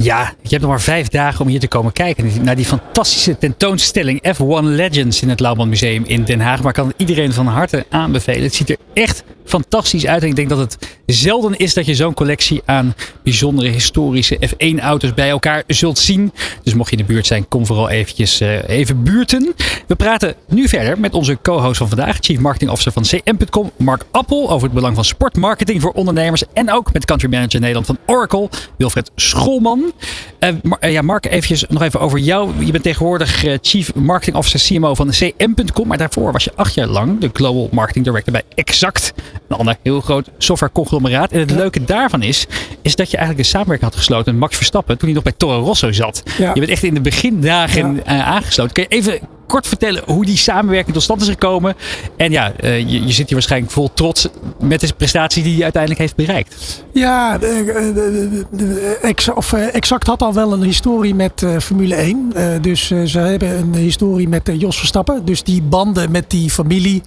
[0.04, 3.38] Ja, je hebt nog maar vijf dagen om hier te komen kijken naar die fantastische
[3.38, 6.60] tentoonstelling F1 Legends in het Lauwman Museum in Den Haag.
[6.60, 8.43] Maar ik kan iedereen van harte aanbevelen.
[8.43, 10.22] Het ziet er echt fantastisch uit.
[10.22, 15.14] En ik denk dat het zelden is dat je zo'n collectie aan bijzondere historische F1-auto's
[15.14, 16.32] bij elkaar zult zien.
[16.64, 19.54] Dus mocht je in de buurt zijn, kom vooral eventjes uh, even buurten.
[19.88, 24.06] We praten nu verder met onze co-host van vandaag, Chief Marketing Officer van CM.com, Mark
[24.12, 26.43] Appel, over het belang van sportmarketing voor ondernemers.
[26.54, 29.92] En ook met Country Manager Nederland van Oracle, Wilfred Scholman.
[30.39, 32.65] Uh, ja, Mark, eventjes nog even over jou.
[32.65, 36.87] Je bent tegenwoordig Chief Marketing Officer CMO van CM.com, maar daarvoor was je acht jaar
[36.87, 39.13] lang de Global Marketing Director bij Exact.
[39.47, 41.31] Een ander heel groot softwareconglomeraat.
[41.31, 42.45] En het leuke daarvan is,
[42.81, 45.33] is dat je eigenlijk een samenwerking had gesloten met Max Verstappen toen hij nog bij
[45.37, 46.23] Toro Rosso zat.
[46.37, 48.23] Je bent echt in de begindagen ja.
[48.23, 48.73] aangesloten.
[48.73, 51.75] Kun je even kort vertellen hoe die samenwerking tot stand is gekomen?
[52.17, 54.27] En ja, uh, je, je, zit hier waarschijnlijk vol trots
[54.59, 56.83] met de prestatie die hij uiteindelijk heeft bereikt.
[56.91, 61.57] Ja, de, de, de, ex, of, uh, Exact had al wel een historie met uh,
[61.59, 62.33] Formule 1.
[62.61, 65.25] dus ze hebben een historie met Jos Verstappen.
[65.25, 67.03] Dus die banden met die familie,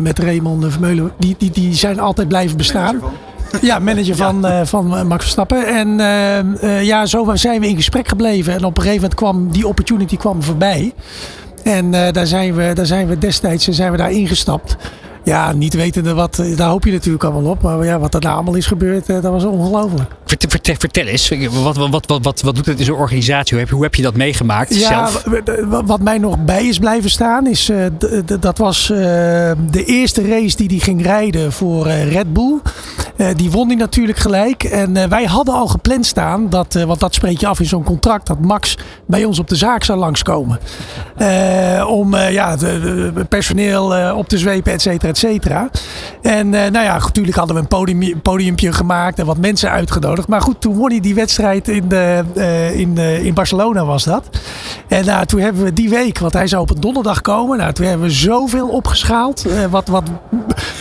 [0.00, 3.02] met Raymond Vermeulen, die, die, die zijn altijd blijven bestaan.
[3.60, 4.60] Ja, manager van, ja.
[4.60, 5.66] Uh, van Max Verstappen.
[5.66, 8.52] En uh, uh, ja, zo zijn we in gesprek gebleven.
[8.52, 10.92] En op een gegeven moment kwam die opportunity kwam voorbij.
[11.62, 14.76] En daar, zijn we, daar zijn we destijds zijn we daar ingestapt.
[15.24, 17.62] Ja, niet wetende wat, daar hoop je natuurlijk allemaal op.
[17.62, 20.10] Maar ja, wat er nou allemaal is gebeurd, dat was ongelooflijk.
[20.24, 21.32] Vertel, vertel, vertel, eens,
[21.62, 23.56] wat, wat, wat, wat, wat doet het in zo'n organisatie?
[23.56, 25.24] Hoe heb, hoe heb je dat meegemaakt ja, zelf?
[25.84, 27.86] Wat mij nog bij is blijven staan, is uh,
[28.40, 28.98] dat was uh,
[29.70, 32.58] de eerste race die hij ging rijden voor uh, Red Bull.
[33.36, 34.64] Die won hij natuurlijk gelijk.
[34.64, 38.26] En wij hadden al gepland staan, dat, want dat spreek je af in zo'n contract,
[38.26, 40.58] dat Max bij ons op de zaak zou langskomen.
[41.86, 42.80] om ja, de,
[43.14, 45.70] de personeel op te zwepen, et cetera, et cetera.
[46.22, 50.28] En nou ja, natuurlijk hadden we een podium, podiumpje gemaakt en wat mensen uitgenodigd.
[50.28, 52.24] Maar goed, toen won hij die wedstrijd in, de,
[52.74, 54.24] in, in Barcelona was dat.
[54.88, 57.58] En nou, toen hebben we die week, want hij zou op een donderdag komen.
[57.58, 59.44] Nou, toen hebben we zoveel opgeschaald.
[59.70, 60.02] Wat wat,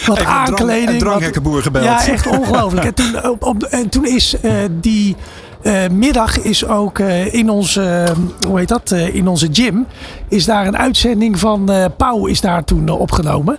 [0.05, 1.01] wat Even aankleding.
[1.01, 1.83] Een gebeld.
[1.83, 2.85] Ja, echt ongelooflijk.
[2.85, 4.35] en, toen, op, en toen is
[4.71, 5.15] die...
[5.63, 8.05] Uh, middag is ook uh, in onze,
[8.47, 9.85] hoe heet dat, in onze gym,
[10.27, 13.57] is daar een uitzending van Pauw is daar toen opgenomen.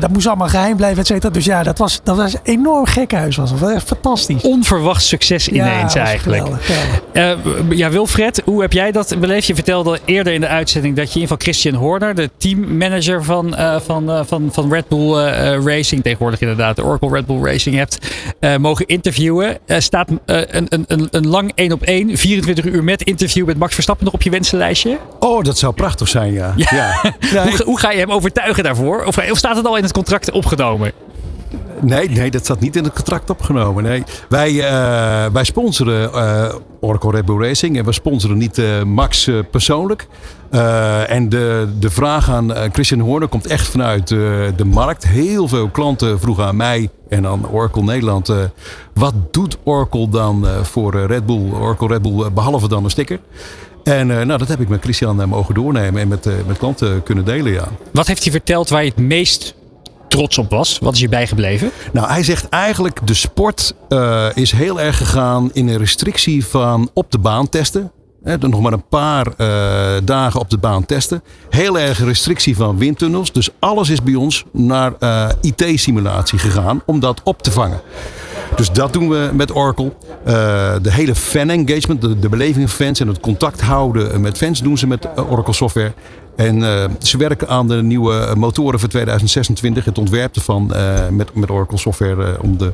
[0.00, 1.32] Dat moest allemaal geheim blijven, et cetera.
[1.32, 3.36] Dus ja, dat was, dat was een enorm gekhuis.
[3.36, 3.50] Was.
[3.50, 4.42] Dat was echt fantastisch.
[4.42, 6.44] Onverwacht succes ineens ja, eigenlijk.
[7.70, 9.46] ja, Wilfred, hoe heb jij dat beleefd?
[9.46, 13.56] Je vertelde eerder in de uitzending dat je in geval Christian Horner, de teammanager van,
[13.84, 15.14] van, van, van Red Bull
[15.64, 17.98] Racing, tegenwoordig inderdaad de Oracle Red Bull Racing hebt,
[18.58, 19.58] mogen interviewen.
[19.78, 23.74] staat een, een, een een lang 1 op 1, 24 uur met interview met Max
[23.74, 24.98] Verstappen nog op je wensenlijstje?
[25.18, 26.52] Oh, dat zou prachtig zijn, ja.
[26.56, 27.14] ja.
[27.20, 27.42] ja.
[27.48, 29.04] hoe, hoe, ga je hem overtuigen daarvoor?
[29.04, 30.92] Of, of staat het al in het contract opgenomen?
[31.80, 33.82] Nee, nee, dat staat niet in het contract opgenomen.
[33.82, 34.02] Nee.
[34.28, 39.30] Wij, uh, wij sponsoren uh, Oracle Red Bull Racing en we sponsoren niet uh, Max
[39.50, 40.06] persoonlijk.
[41.06, 45.06] en de, de vraag aan Christian Horner komt echt vanuit de markt.
[45.06, 48.32] Heel veel klanten vroegen aan mij en aan Oracle Nederland.
[48.94, 53.18] wat doet Oracle dan voor Red Bull, Oracle Red Bull, behalve dan een sticker?
[53.86, 57.52] En nou, dat heb ik met Christian mogen doornemen en met, met klanten kunnen delen,
[57.52, 57.68] ja.
[57.92, 59.54] Wat heeft hij verteld waar je het meest
[60.08, 60.78] trots op was?
[60.78, 61.70] Wat is je bijgebleven?
[61.92, 66.90] Nou, hij zegt eigenlijk de sport uh, is heel erg gegaan in een restrictie van
[66.92, 67.90] op de baan testen.
[68.22, 69.46] He, nog maar een paar uh,
[70.04, 71.22] dagen op de baan testen.
[71.50, 73.32] Heel erg restrictie van windtunnels.
[73.32, 77.80] Dus alles is bij ons naar uh, IT-simulatie gegaan om dat op te vangen.
[78.56, 79.92] Dus dat doen we met Oracle.
[80.26, 80.32] Uh,
[80.82, 84.78] de hele fan engagement, de, beleving van fans en het contact houden met fans doen
[84.78, 85.92] ze met Oracle software.
[86.36, 89.84] En uh, ze werken aan de nieuwe motoren voor 2026.
[89.84, 92.72] Het ontwerp uh, met, met Oracle software om de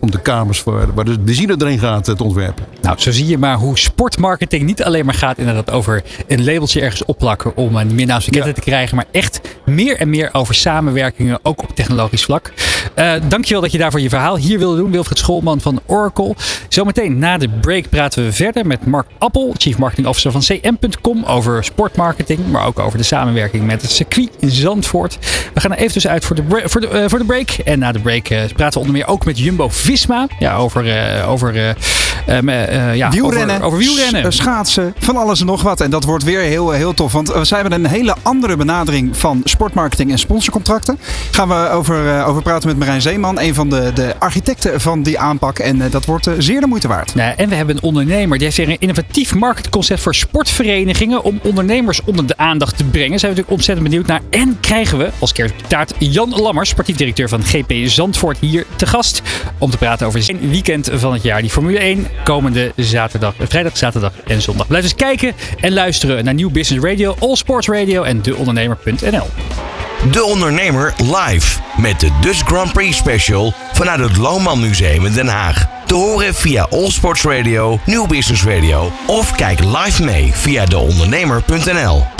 [0.00, 2.64] om de kamers voor, waar de benzine erin gaat te ontwerpen.
[2.80, 6.80] Nou, zo zie je maar hoe sportmarketing niet alleen maar gaat inderdaad over een labeltje
[6.80, 8.62] ergens opplakken om een meer naamsbekendheid ja.
[8.62, 12.52] te krijgen, maar echt meer en meer over samenwerkingen, ook op technologisch vlak.
[12.96, 16.34] Uh, dankjewel dat je daarvoor je verhaal hier wilde doen, Wilfried Schoolman van Oracle.
[16.68, 21.24] Zometeen na de break praten we verder met Mark Appel, Chief Marketing Officer van CM.com,
[21.24, 25.18] over sportmarketing, maar ook over de samenwerking met het circuit in Zandvoort.
[25.54, 27.50] We gaan er even dus uit voor de, voor de, uh, voor de break.
[27.50, 30.26] En na de break uh, praten we onder meer ook met Jumbo Visma.
[30.38, 34.32] Ja, over, uh, over, uh, ja, wielrennen, over, over wielrennen.
[34.32, 35.80] schaatsen, van alles en nog wat.
[35.80, 37.12] En dat wordt weer heel, heel tof.
[37.12, 40.98] Want we hebben een hele andere benadering van sportmarketing en sponsorcontracten.
[41.30, 45.18] Gaan we over, over praten met Marijn Zeeman, een van de, de architecten van die
[45.18, 45.58] aanpak.
[45.58, 47.12] En dat wordt zeer de moeite waard.
[47.14, 51.22] Ja, en we hebben een ondernemer die heeft weer een innovatief marketingconcept voor sportverenigingen.
[51.22, 53.18] Om ondernemers onder de aandacht te brengen.
[53.18, 54.20] Zijn we natuurlijk ontzettend benieuwd naar.
[54.30, 55.34] En krijgen we als
[55.66, 59.22] taart Jan Lammers, sportief directeur van GP Zandvoort, hier te gast.
[59.58, 61.40] Om te praten over zijn weekend van het jaar.
[61.40, 64.66] Die Formule 1 komende zaterdag, vrijdag, zaterdag en zondag.
[64.66, 69.26] Blijf eens kijken en luisteren naar Nieuw Business Radio, All Sports Radio en deondernemer.nl.
[70.10, 75.28] De Ondernemer live met de Dutch Grand Prix Special vanuit het Lohman Museum in Den
[75.28, 75.66] Haag.
[75.86, 82.18] Te horen via All Sports Radio, Nieuw Business Radio of kijk live mee via deondernemer.nl.